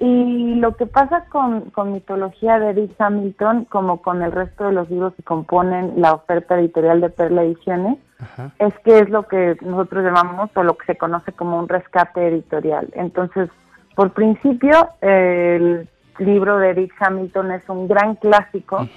[0.00, 4.72] Y lo que pasa con, con Mitología de Edith Hamilton, como con el resto de
[4.72, 8.50] los libros que componen la oferta editorial de Perla Ediciones, Ajá.
[8.58, 12.26] es que es lo que nosotros llamamos o lo que se conoce como un rescate
[12.26, 12.88] editorial.
[12.94, 13.50] Entonces,
[13.94, 15.88] por principio, el
[16.18, 18.88] libro de Edith Hamilton es un gran clásico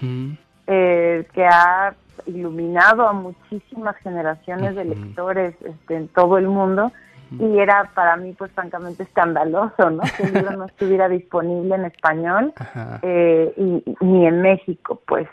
[0.68, 1.94] eh, que ha
[2.26, 6.92] iluminado a muchísimas generaciones de lectores este, en todo el mundo
[7.32, 10.04] y era para mí pues francamente escandaloso, ¿no?
[10.16, 12.54] Que el libro no estuviera disponible en español
[13.02, 15.28] eh, y, ni en México, pues.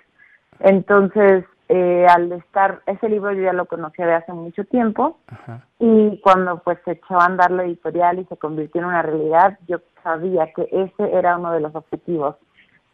[0.61, 5.65] Entonces, eh, al estar, ese libro yo ya lo conocía de hace mucho tiempo Ajá.
[5.79, 9.59] y cuando pues se echó a andar la editorial y se convirtió en una realidad,
[9.67, 12.37] yo sabía que ese era uno de los objetivos,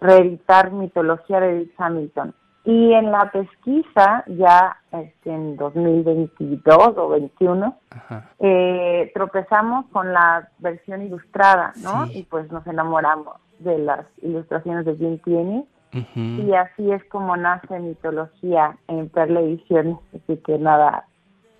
[0.00, 2.34] reeditar mitología de Hamilton.
[2.64, 8.28] Y en la pesquisa, ya este, en 2022 o 21, Ajá.
[8.38, 12.06] eh, tropezamos con la versión ilustrada, ¿no?
[12.06, 12.18] Sí.
[12.18, 16.20] Y pues nos enamoramos de las ilustraciones de Jim Tierney Ujú.
[16.20, 21.06] y así es como nace mitología en Perla Ediciones, así que nada,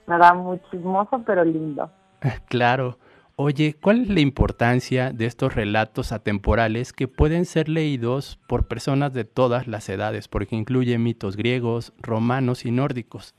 [0.06, 1.90] nada muy chismoso pero lindo.
[2.48, 2.96] Claro.
[3.42, 9.14] Oye, ¿cuál es la importancia de estos relatos atemporales que pueden ser leídos por personas
[9.14, 10.28] de todas las edades?
[10.28, 13.34] Porque incluye mitos griegos, romanos y nórdicos.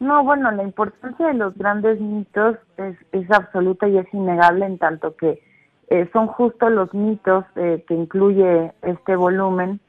[0.00, 4.76] No, bueno, la importancia de los grandes mitos es, es absoluta y es innegable en
[4.76, 5.40] tanto que
[5.88, 9.80] eh, son justo los mitos eh, que incluye este volumen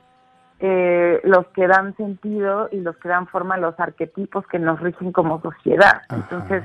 [0.62, 4.80] eh, los que dan sentido y los que dan forma a los arquetipos que nos
[4.80, 6.04] rigen como sociedad.
[6.08, 6.16] Ajá.
[6.16, 6.64] Entonces,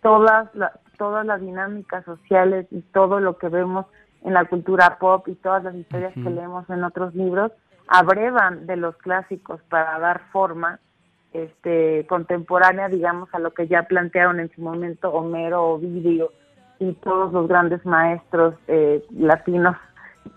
[0.00, 3.86] todas, la- todas las dinámicas sociales y todo lo que vemos
[4.22, 7.52] en la cultura pop y todas las historias que leemos en otros libros
[7.88, 10.80] abrevan de los clásicos para dar forma
[11.32, 16.30] este contemporánea, digamos, a lo que ya plantearon en su momento Homero, Ovidio
[16.78, 19.76] y todos los grandes maestros eh, latinos,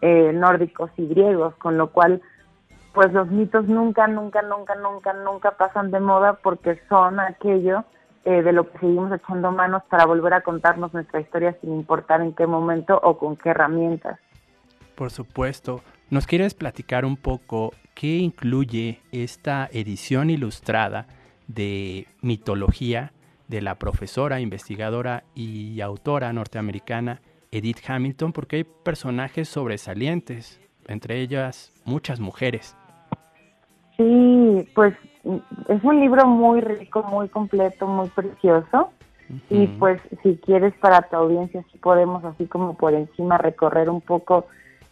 [0.02, 2.22] eh, nórdicos y griegos, con lo cual,
[2.94, 7.86] pues los mitos nunca, nunca, nunca, nunca, nunca pasan de moda porque son aquello
[8.28, 12.20] eh, de lo que seguimos echando manos para volver a contarnos nuestra historia sin importar
[12.20, 14.20] en qué momento o con qué herramientas.
[14.96, 15.82] Por supuesto.
[16.10, 21.08] ¿Nos quieres platicar un poco qué incluye esta edición ilustrada
[21.48, 23.14] de mitología
[23.48, 27.22] de la profesora, investigadora y autora norteamericana
[27.52, 28.34] Edith Hamilton?
[28.34, 30.60] Porque hay personajes sobresalientes,
[30.90, 32.76] entre ellas muchas mujeres.
[33.96, 34.94] Sí, pues
[35.68, 38.92] es un libro muy rico, muy completo, muy precioso.
[39.50, 44.00] Y pues si quieres para tu audiencia, sí podemos así como por encima recorrer un
[44.00, 44.46] poco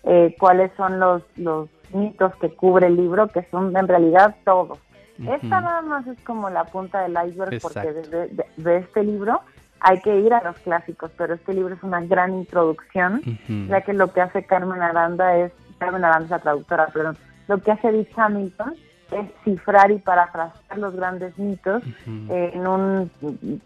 [0.04, 4.78] eh, cuáles son los, los mitos que cubre el libro, que son en realidad todos.
[5.26, 8.10] Esta nada más es como la punta del iceberg porque Exacto.
[8.12, 9.40] de, de- de este libro
[9.80, 13.22] hay que ir a los clásicos, pero este libro es una gran introducción,
[13.70, 17.18] ya que lo que hace Carmen Aranda es, Carmen Aranda es la traductora, perdón,
[17.48, 18.74] lo que hace Edith Hamilton
[19.12, 21.84] es cifrar y parafrasear los grandes mitos
[22.30, 23.12] eh, en un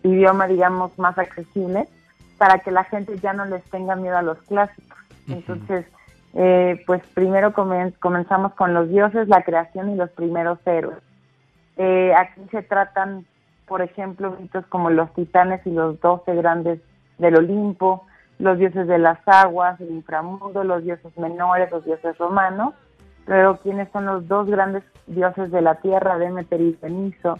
[0.03, 1.87] idioma, digamos, más accesible
[2.37, 4.97] para que la gente ya no les tenga miedo a los clásicos.
[5.27, 5.85] Entonces,
[6.33, 10.97] eh, pues primero comen- comenzamos con los dioses, la creación y los primeros héroes.
[11.77, 13.25] Eh, aquí se tratan,
[13.67, 16.79] por ejemplo, mitos como los titanes y los doce grandes
[17.17, 18.05] del Olimpo,
[18.39, 22.73] los dioses de las aguas, el inframundo, los dioses menores, los dioses romanos.
[23.29, 27.37] Luego, ¿quiénes son los dos grandes dioses de la tierra, Demeter y Cenizo?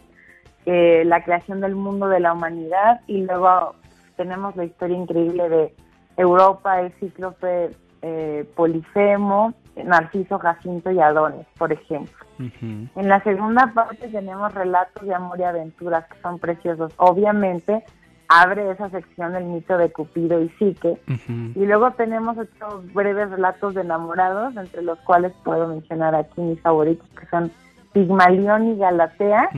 [0.67, 3.73] Eh, la creación del mundo de la humanidad y luego
[4.15, 5.73] tenemos la historia increíble de
[6.15, 7.71] Europa, el cíclope
[8.03, 12.23] eh, Polifemo, Narciso, Jacinto y Adonis, por ejemplo.
[12.37, 16.93] En la segunda parte tenemos relatos de amor y aventuras que son preciosos.
[16.97, 17.83] Obviamente
[18.29, 20.97] abre esa sección del mito de Cupido y Psique.
[21.27, 26.61] Y luego tenemos estos breves relatos de enamorados, entre los cuales puedo mencionar aquí mis
[26.61, 27.51] favoritos, que son
[27.91, 29.49] Pigmalión y Galatea,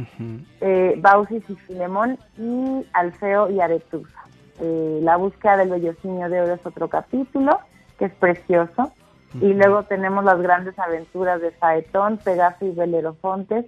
[0.61, 4.23] eh, Baucis y Filemón, y Alfeo y Aretusa.
[4.61, 7.59] Eh, la búsqueda del vellocinio de oro es otro capítulo,
[7.99, 8.93] que es precioso.
[9.41, 13.65] Y luego tenemos las grandes aventuras de Saetón, Pegaso y Belerofontes,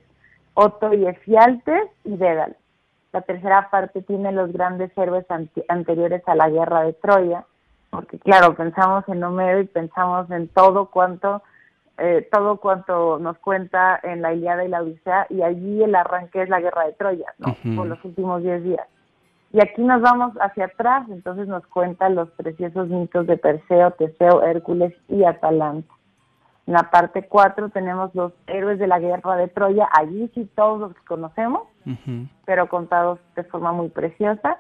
[0.54, 2.56] Otto y Efialtes y Dédalo.
[3.14, 5.26] La tercera parte tiene los grandes héroes
[5.70, 7.46] anteriores a la guerra de Troya,
[7.92, 11.44] porque claro, pensamos en Homero y pensamos en todo cuanto
[12.00, 16.42] eh, todo cuanto nos cuenta en la Iliada y la Odisea, y allí el arranque
[16.42, 17.56] es la guerra de Troya, ¿no?
[17.76, 18.88] Por los últimos 10 días.
[19.52, 24.42] Y aquí nos vamos hacia atrás, entonces nos cuenta los preciosos mitos de Perseo, Teseo,
[24.42, 25.93] Hércules y Atalanta.
[26.66, 30.80] En la parte 4 tenemos los héroes de la guerra de Troya, allí sí todos
[30.80, 31.64] los que conocemos,
[32.46, 34.60] pero contados de forma muy preciosa.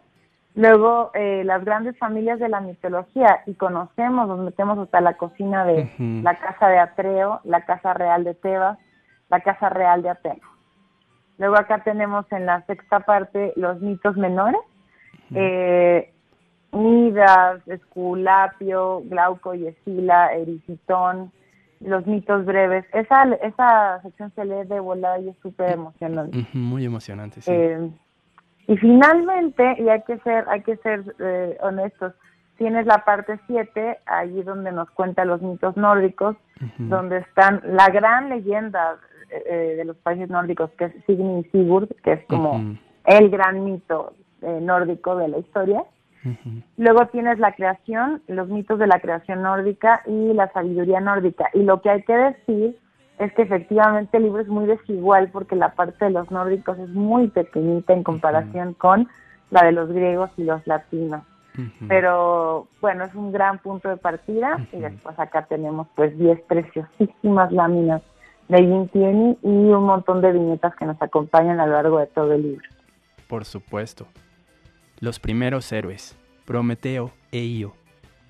[0.55, 5.65] Luego, eh, las grandes familias de la mitología, y conocemos, nos metemos hasta la cocina
[5.65, 8.77] de la casa de Atreo, la casa real de Tebas,
[9.29, 10.53] la casa real de Atenas.
[11.39, 14.61] Luego acá tenemos en la sexta parte los mitos menores,
[15.33, 16.13] eh,
[16.71, 21.31] Midas, Esculapio, Glauco y Escila, Ericitón,
[21.85, 22.85] los mitos breves.
[22.93, 26.45] Esa, esa sección se lee de volada y es súper emocionante.
[26.53, 27.51] Muy emocionante, sí.
[27.51, 27.89] Eh,
[28.67, 32.13] y finalmente, y hay que ser, hay que ser eh, honestos,
[32.57, 36.37] tienes la parte 7, allí donde nos cuenta los mitos nórdicos,
[36.77, 38.97] donde están la gran leyenda
[39.29, 42.75] eh, eh, de los países nórdicos, que es Signy Sigurd, que es como
[43.05, 45.83] el gran mito eh, nórdico de la historia.
[46.77, 51.49] Luego tienes la creación, los mitos de la creación nórdica y la sabiduría nórdica.
[51.53, 52.77] Y lo que hay que decir
[53.19, 56.89] es que efectivamente el libro es muy desigual porque la parte de los nórdicos es
[56.89, 59.07] muy pequeñita en comparación con
[59.51, 61.23] la de los griegos y los latinos.
[61.87, 67.51] Pero bueno, es un gran punto de partida y después acá tenemos pues 10 preciosísimas
[67.51, 68.01] láminas
[68.47, 72.33] de Gintieni y un montón de viñetas que nos acompañan a lo largo de todo
[72.33, 72.67] el libro.
[73.27, 74.07] Por supuesto.
[75.03, 77.75] Los primeros héroes, Prometeo e Io.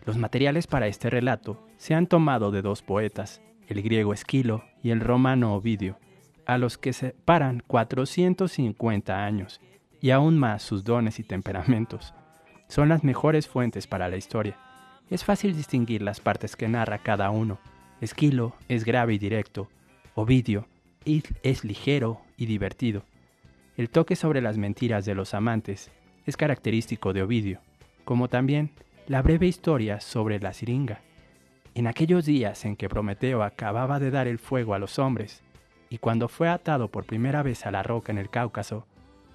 [0.08, 4.90] Los materiales para este relato se han tomado de dos poetas, el griego Esquilo y
[4.90, 6.00] el romano Ovidio,
[6.48, 9.62] a los que separan 450 años,
[10.02, 12.16] y aún más sus dones y temperamentos.
[12.70, 14.58] Son las mejores fuentes para la historia.
[15.12, 17.60] Es fácil distinguir las partes que narra cada uno.
[18.02, 19.70] Esquilo es grave y directo,
[20.16, 20.68] Ovidio
[21.06, 23.04] es- ligero y divertido.
[23.78, 25.92] El toque sobre las mentiras de los amantes
[26.26, 27.60] es característico de Ovidio,
[28.06, 28.72] como también
[29.08, 31.02] la breve historia sobre la siringa.
[31.76, 35.44] En aquellos días en que Prometeo acababa de dar el fuego a los hombres,
[35.90, 38.86] y cuando fue atado por primera vez a la roca en el Cáucaso,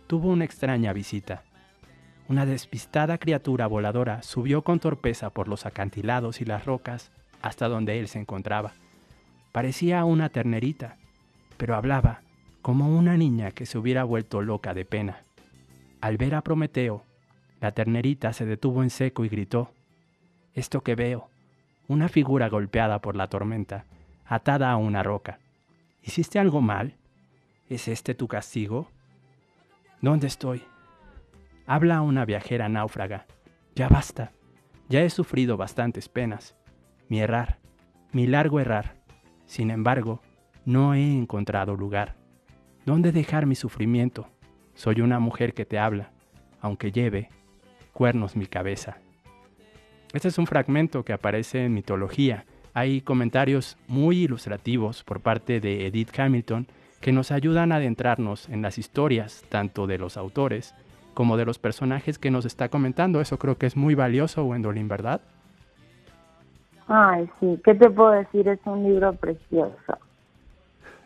[0.07, 1.45] tuvo una extraña visita.
[2.28, 7.11] Una despistada criatura voladora subió con torpeza por los acantilados y las rocas
[7.43, 8.72] hasta donde él se encontraba.
[9.53, 10.97] Parecía una ternerita,
[11.57, 12.22] pero hablaba
[12.62, 15.22] como una niña que se hubiera vuelto loca de pena.
[16.01, 17.03] Al ver a Prometeo,
[17.61, 19.72] la ternerita se detuvo en seco y gritó,
[20.55, 21.28] Esto que veo,
[21.88, 23.84] una figura golpeada por la tormenta,
[24.24, 25.40] atada a una roca.
[26.03, 26.94] ¿Hiciste algo mal?
[27.68, 28.88] ¿Es este tu castigo?
[30.01, 30.62] ¿Dónde estoy?
[31.66, 33.26] Habla a una viajera náufraga.
[33.74, 34.32] Ya basta.
[34.88, 36.57] Ya he sufrido bastantes penas.
[37.09, 37.59] Mi errar,
[38.12, 38.96] mi largo errar.
[39.46, 40.22] Sin embargo,
[40.64, 42.16] no he encontrado lugar.
[42.86, 44.28] ¿Dónde dejar mi sufrimiento?
[44.79, 46.11] Soy una mujer que te habla,
[46.61, 47.31] aunque lleve
[47.93, 48.99] cuernos mi cabeza.
[50.12, 52.45] Este es un fragmento que aparece en mitología.
[52.74, 56.68] Hay comentarios muy ilustrativos por parte de Edith Hamilton
[57.01, 60.76] que nos ayudan a adentrarnos en las historias tanto de los autores
[61.12, 63.20] como de los personajes que nos está comentando.
[63.20, 65.20] Eso creo que es muy valioso, Wendolin, ¿verdad?
[66.87, 68.47] Ay, sí, ¿qué te puedo decir?
[68.47, 69.99] Es un libro precioso.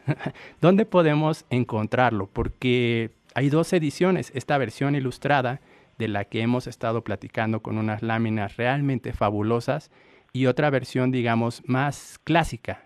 [0.60, 2.28] ¿Dónde podemos encontrarlo?
[2.30, 5.60] Porque hay dos ediciones, esta versión ilustrada
[5.98, 9.90] de la que hemos estado platicando con unas láminas realmente fabulosas
[10.32, 12.80] y otra versión, digamos, más clásica.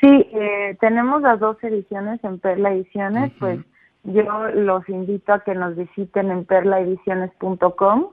[0.00, 3.60] Sí, eh, tenemos las dos ediciones en Perla Ediciones, pues
[4.02, 8.08] yo los invito a que nos visiten en perlaediciones.com,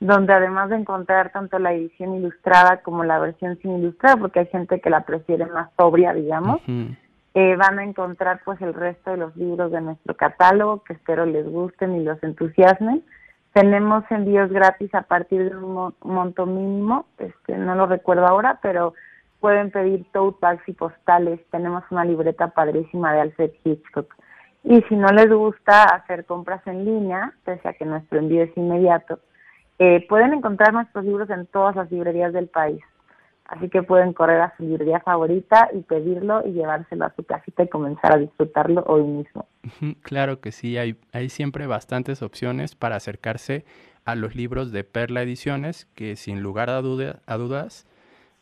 [0.00, 4.46] donde además de encontrar tanto la edición ilustrada como la versión sin ilustrar, porque hay
[4.46, 6.62] gente que la prefiere más sobria, digamos.
[7.34, 11.26] Eh, van a encontrar pues el resto de los libros de nuestro catálogo, que espero
[11.26, 13.04] les gusten y los entusiasmen.
[13.52, 18.58] Tenemos envíos gratis a partir de un mo- monto mínimo, este no lo recuerdo ahora,
[18.62, 18.94] pero
[19.40, 21.38] pueden pedir tote bags y postales.
[21.50, 24.12] Tenemos una libreta padrísima de Alfred Hitchcock.
[24.62, 28.56] Y si no les gusta hacer compras en línea, pese a que nuestro envío es
[28.56, 29.18] inmediato,
[29.78, 32.82] eh, pueden encontrar nuestros libros en todas las librerías del país.
[33.46, 37.62] Así que pueden correr a su librería favorita y pedirlo y llevárselo a su casita
[37.62, 39.46] y comenzar a disfrutarlo hoy mismo.
[40.00, 43.64] Claro que sí, hay, hay siempre bastantes opciones para acercarse
[44.06, 47.86] a los libros de Perla Ediciones, que sin lugar a, duda- a dudas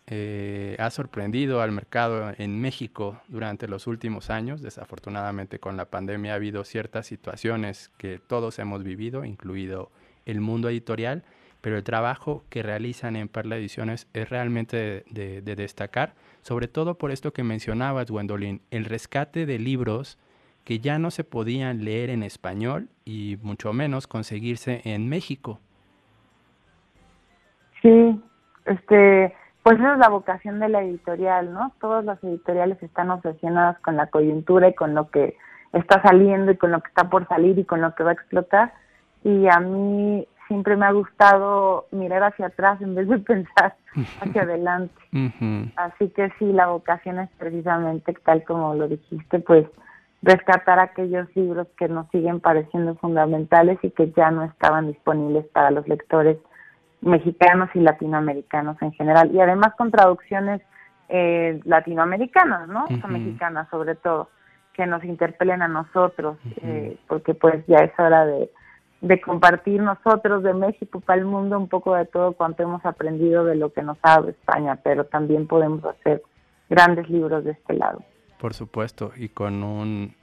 [0.06, 4.62] eh, ha sorprendido al mercado en México durante los últimos años.
[4.62, 9.90] Desafortunadamente con la pandemia ha habido ciertas situaciones que todos hemos vivido, incluido
[10.26, 11.24] el mundo editorial,
[11.62, 16.68] pero el trabajo que realizan en Perla Ediciones es realmente de, de- de destacar, sobre
[16.68, 20.18] todo por esto que mencionabas, Gwendolyn, el rescate de libros
[20.64, 25.58] que ya no se podían leer en español y mucho menos conseguirse en México.
[27.80, 28.20] Sí,
[28.66, 31.72] este, pues esa es la vocación de la editorial, ¿no?
[31.80, 35.36] Todas las editoriales están obsesionadas con la coyuntura y con lo que
[35.72, 38.14] está saliendo y con lo que está por salir y con lo que va a
[38.14, 38.72] explotar.
[39.24, 43.74] Y a mí siempre me ha gustado mirar hacia atrás en vez de pensar
[44.20, 44.94] hacia adelante.
[45.76, 49.66] Así que sí, la vocación es precisamente, tal como lo dijiste, pues
[50.20, 55.70] rescatar aquellos libros que nos siguen pareciendo fundamentales y que ya no estaban disponibles para
[55.70, 56.36] los lectores
[57.00, 59.32] mexicanos y latinoamericanos en general.
[59.32, 60.60] Y además con traducciones
[61.08, 62.84] eh, latinoamericanas, ¿no?
[62.84, 64.28] O sea, mexicanas sobre todo,
[64.74, 68.50] que nos interpelen a nosotros, eh, porque pues ya es hora de,
[69.02, 73.44] de compartir nosotros de México para el mundo un poco de todo cuanto hemos aprendido
[73.44, 76.22] de lo que nos ha dado España, pero también podemos hacer
[76.70, 78.02] grandes libros de este lado.
[78.38, 80.14] por supuesto, y con un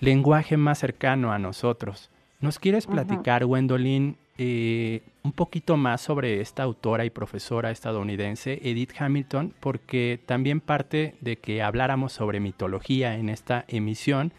[0.00, 2.10] lenguaje más cercano a nosotros.
[2.40, 8.92] ¿Nos quieres platicar, Gwendolyn, eh, un poquito más sobre esta autora y profesora estadounidense, Edith
[8.98, 9.54] Hamilton?
[9.60, 14.32] Porque también parte de que habláramos sobre mitología en esta emisión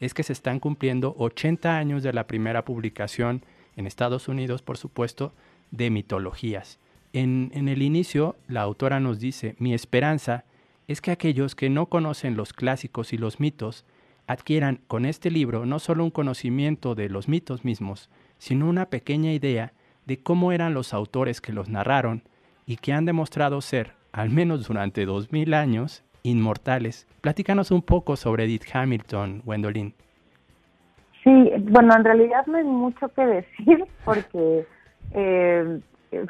[0.00, 3.44] es que se están cumpliendo 80 años de la primera publicación
[3.76, 5.32] en Estados Unidos, por supuesto,
[5.70, 6.78] de mitologías.
[7.12, 10.44] En, el inicio, la autora nos dice, mi esperanza
[10.86, 13.84] es que aquellos que no conocen los clásicos y los mitos
[14.26, 19.32] adquieran con este libro no solo un conocimiento de los mitos mismos, sino una pequeña
[19.32, 19.72] idea
[20.06, 22.22] de cómo eran los autores que los narraron
[22.66, 27.06] y que han demostrado ser, al menos durante dos mil años, inmortales.
[27.20, 29.94] Platícanos un poco sobre Edith Hamilton, Gwendolyn.
[31.24, 34.66] Sí, bueno, en realidad no hay mucho que decir porque
[35.12, 35.80] eh,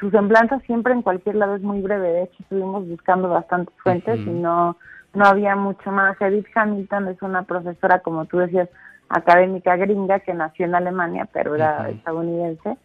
[0.01, 2.09] su semblanza siempre en cualquier lado es muy breve.
[2.09, 4.77] De hecho, estuvimos buscando bastantes fuentes y no,
[5.15, 6.21] no había mucho más.
[6.21, 8.69] Edith Hamilton es una profesora, como tú decías,
[9.09, 12.77] académica gringa que nació en Alemania, pero era estadounidense.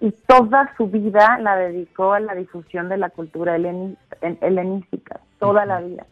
[0.00, 5.80] Y toda su vida la dedicó a la difusión de la cultura helenística, toda la
[5.80, 6.04] vida.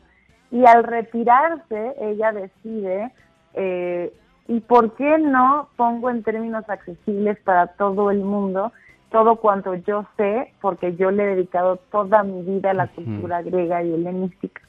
[0.54, 3.12] Y al retirarse, ella decide
[3.54, 4.10] eh,
[4.46, 8.72] ¿Y por qué no pongo en términos accesibles para todo el mundo
[9.10, 10.52] todo cuanto yo sé?
[10.60, 14.60] Porque yo le he dedicado toda mi vida a la cultura griega y helenística.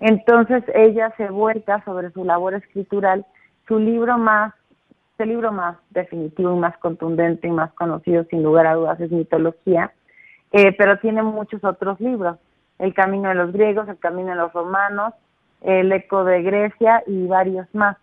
[0.00, 3.24] Entonces ella se vuelca sobre su labor escritural.
[3.68, 4.52] Su libro más,
[5.18, 9.12] el libro más definitivo y más contundente y más conocido, sin lugar a dudas, es
[9.12, 9.92] Mitología,
[10.50, 12.38] eh, pero tiene muchos otros libros.
[12.78, 15.14] El Camino de los Griegos, El Camino de los Romanos,
[15.60, 17.96] El Eco de Grecia y varios más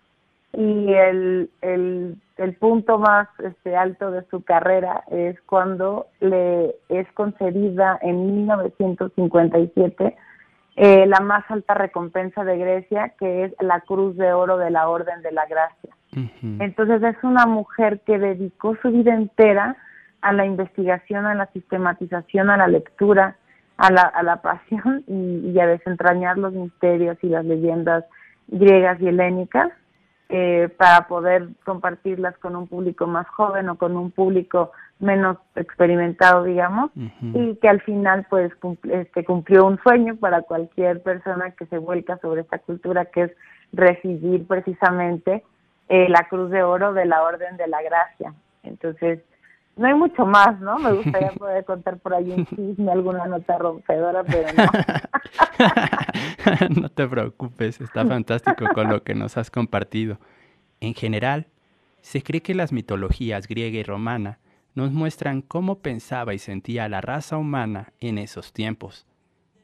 [0.57, 7.11] y el, el, el punto más este, alto de su carrera es cuando le es
[7.13, 10.15] concedida en 1957
[10.77, 14.89] eh, la más alta recompensa de Grecia, que es la Cruz de Oro de la
[14.89, 15.91] Orden de la Gracia.
[16.59, 19.75] Entonces es una mujer que dedicó su vida entera
[20.21, 23.35] a la investigación, a la sistematización, a la lectura,
[23.77, 28.05] a la, a la pasión y, y a desentrañar los misterios y las leyendas
[28.47, 29.71] griegas y helénicas
[30.27, 36.45] eh, para poder compartirlas con un público más joven o con un público menos experimentado,
[36.45, 38.51] digamos, y que al final pues
[38.89, 43.31] este, cumplió un sueño para cualquier persona que se vuelca sobre esta cultura, que es
[43.71, 45.43] recibir precisamente
[45.89, 48.33] eh, la Cruz de Oro de la Orden de la Gracia.
[48.63, 49.19] Entonces,
[49.75, 50.77] no hay mucho más, ¿no?
[50.79, 54.65] Me gustaría poder contar por ahí un chisme, alguna nota rompedora, pero no.
[56.81, 60.19] no te preocupes, está fantástico con lo que nos has compartido.
[60.79, 61.47] En general,
[62.01, 64.39] se cree que las mitologías griega y romana
[64.75, 69.07] nos muestran cómo pensaba y sentía la raza humana en esos tiempos.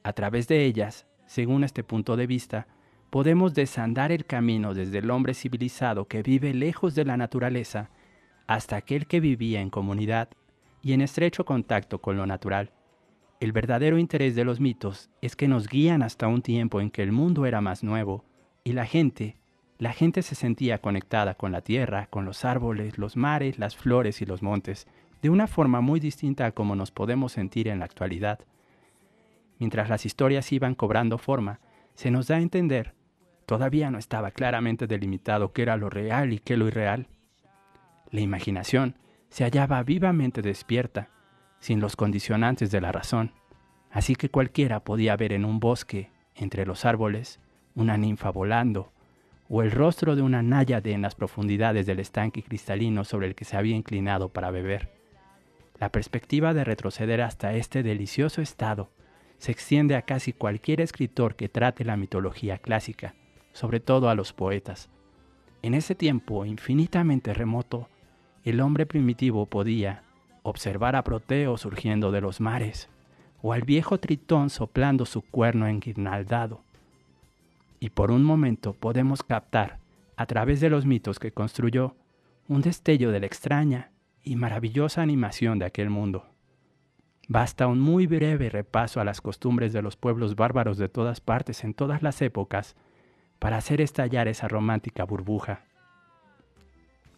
[0.04, 2.68] A través de ellas, según este punto de vista,
[3.10, 7.90] podemos desandar el camino desde el hombre civilizado que vive lejos de la naturaleza
[8.48, 10.30] hasta aquel que vivía en comunidad
[10.82, 12.72] y en estrecho contacto con lo natural.
[13.40, 17.02] El verdadero interés de los mitos es que nos guían hasta un tiempo en que
[17.04, 18.24] el mundo era más nuevo
[18.64, 19.38] y la gente,
[19.80, 24.22] la gente se sentía conectada con la tierra, con los árboles, los mares, las flores
[24.22, 24.88] y los montes,
[25.24, 28.40] de una forma muy distinta a como nos podemos sentir en la actualidad.
[29.58, 31.60] Mientras las historias iban cobrando forma,
[31.96, 32.94] se nos da a entender,
[33.46, 37.08] todavía no estaba claramente delimitado qué era lo real y qué lo irreal.
[38.12, 38.96] La imaginación
[39.30, 41.10] se hallaba vivamente despierta,
[41.60, 43.32] sin los condicionantes de la razón,
[43.90, 47.40] así que cualquiera podía ver en un bosque, entre los árboles,
[47.74, 48.92] una ninfa volando,
[49.48, 53.46] o el rostro de una náyade en las profundidades del estanque cristalino sobre el que
[53.46, 54.90] se había inclinado para beber.
[55.80, 58.92] La perspectiva de retroceder hasta este delicioso estado
[59.38, 63.16] se extiende a casi cualquier escritor que trate la mitología clásica,
[63.54, 64.90] sobre todo a los poetas.
[65.64, 67.90] En ese tiempo infinitamente remoto,
[68.44, 70.04] el hombre primitivo podía
[70.44, 72.90] observar a Proteo surgiendo de los mares,
[73.42, 76.62] o al viejo Tritón soplando su cuerno enguirnaldado.
[77.80, 79.80] Y por un momento podemos captar,
[80.16, 81.96] a través de los mitos que construyó,
[82.48, 83.92] un destello de la extraña
[84.24, 86.26] y maravillosa animación de aquel mundo.
[87.28, 91.64] Basta un muy breve repaso a las costumbres de los pueblos bárbaros de todas partes
[91.64, 92.76] en todas las épocas
[93.40, 95.64] para hacer estallar esa romántica burbuja.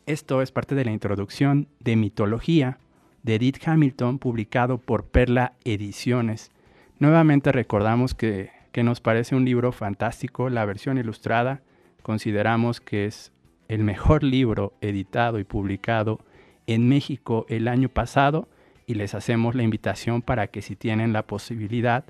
[0.05, 2.77] Esto es parte de la introducción de Mitología
[3.21, 6.51] de Edith Hamilton publicado por Perla Ediciones.
[6.99, 11.61] Nuevamente recordamos que, que nos parece un libro fantástico, la versión ilustrada
[12.01, 13.31] consideramos que es
[13.69, 16.19] el mejor libro editado y publicado
[16.67, 18.49] en México el año pasado
[18.85, 22.03] y les hacemos la invitación para que si tienen la posibilidad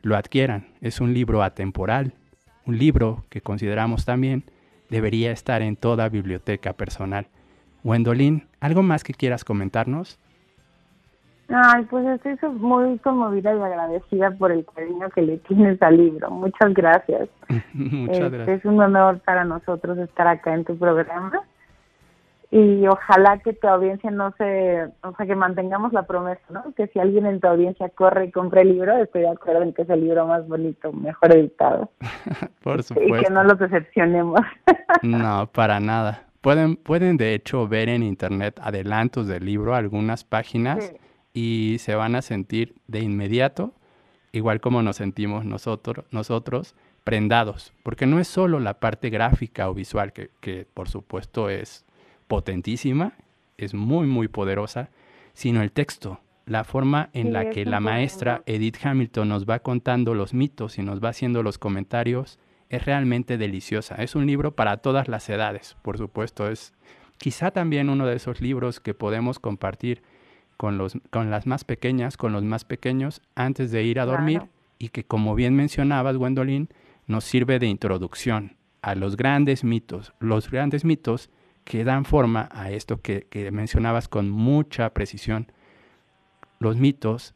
[0.00, 0.68] lo adquieran.
[0.80, 2.14] Es un libro atemporal,
[2.64, 4.44] un libro que consideramos también
[4.90, 7.26] debería estar en toda biblioteca personal.
[7.82, 10.18] Wendolin, ¿algo más que quieras comentarnos?
[11.48, 16.30] Ay, pues estoy muy conmovida y agradecida por el cariño que le tienes al libro.
[16.30, 17.28] Muchas gracias.
[17.74, 18.58] Muchas Este, gracias.
[18.60, 21.42] Es un honor para nosotros estar acá en tu programa.
[22.56, 26.72] Y ojalá que tu audiencia no se, o sea, que mantengamos la promesa, ¿no?
[26.76, 29.72] Que si alguien en tu audiencia corre y compra el libro, estoy de acuerdo en
[29.74, 31.90] que es el libro más bonito, mejor editado.
[32.62, 33.26] Por Y supuesto.
[33.28, 34.40] que no los decepcionemos.
[35.02, 36.22] No, para nada.
[36.40, 40.96] Pueden, pueden de hecho ver en internet adelantos del libro, algunas páginas, Sí.
[41.32, 43.72] y se van a sentir de inmediato,
[44.30, 47.72] igual como nos sentimos nosotros, nosotros, prendados.
[47.82, 51.83] Porque no es solo la parte gráfica o visual, que, que por supuesto es
[52.26, 53.14] potentísima,
[53.58, 54.90] es muy, muy poderosa,
[55.32, 58.42] sino el texto, la forma en Sí, la que la maestra.
[58.46, 63.38] Edith Hamilton nos va contando los mitos y nos va haciendo los comentarios es realmente
[63.38, 63.96] deliciosa.
[63.96, 66.48] Es un libro para todas las edades, por supuesto.
[66.50, 66.72] Es
[67.18, 70.02] quizá también uno de esos libros que podemos compartir
[70.56, 74.38] con, los, con las más pequeñas, con los más pequeños, antes de ir a dormir
[74.38, 74.52] Claro.
[74.78, 76.68] y que, como bien mencionabas, Gwendolyn,
[77.06, 81.30] nos sirve de introducción a los grandes mitos, los grandes mitos
[81.64, 85.50] que dan forma a esto que, mencionabas con mucha precisión,
[86.58, 87.34] los mitos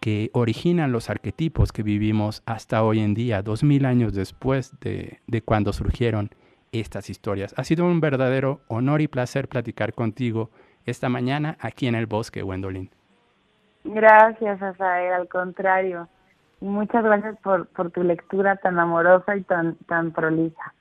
[0.00, 5.20] que originan los arquetipos que vivimos hasta hoy en día, dos mil años después de,
[5.26, 6.30] de cuando surgieron
[6.72, 7.54] estas historias.
[7.56, 10.50] Ha sido un verdadero honor y placer platicar contigo
[10.86, 12.90] esta mañana aquí en el bosque, Gwendolyn.
[13.84, 16.08] Gracias, Asael, al contrario.
[16.60, 20.74] Muchas gracias por, por tu lectura tan amorosa y tan, tan prolija.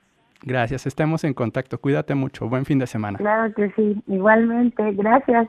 [0.44, 1.80] Gracias, estemos en contacto.
[1.80, 2.50] Cuídate mucho.
[2.50, 3.18] Buen fin de semana.
[3.18, 4.92] Claro que sí, igualmente.
[4.94, 5.48] Gracias.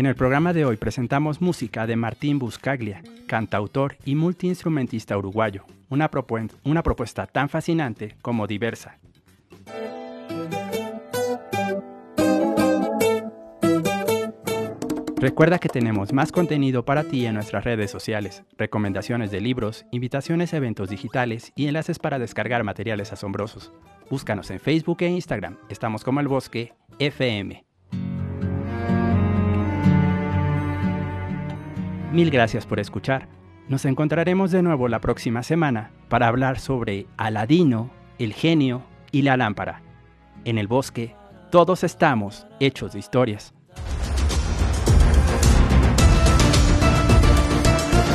[0.00, 6.08] En el programa de hoy presentamos música de Martín Buscaglia, cantautor y multiinstrumentista uruguayo, una,
[6.08, 8.96] propuesta tan fascinante como diversa.
[15.16, 20.54] Recuerda que tenemos más contenido para ti en nuestras redes sociales, recomendaciones de libros, invitaciones
[20.54, 23.70] a eventos digitales y enlaces para descargar materiales asombrosos.
[24.08, 27.69] Búscanos en Facebook e Instagram, estamos como el bosque FM.
[32.12, 33.28] Mil gracias por escuchar.
[33.68, 38.82] Nos encontraremos de nuevo la próxima semana para hablar sobre Aladino, el genio
[39.12, 39.82] y la lámpara.
[40.44, 41.14] En el bosque,
[41.52, 43.54] todos estamos hechos de historias.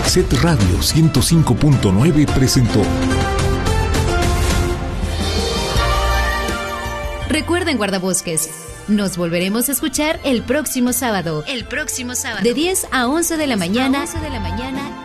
[0.04, 2.82] Set Radio 105.9 presentó
[7.30, 11.44] Recuerden, guardabosques, nos volveremos a escuchar el próximo sábado.
[11.48, 12.44] El próximo sábado.
[12.44, 14.06] De 10 a 11 de la mañana.
[14.06, 15.05] de la mañana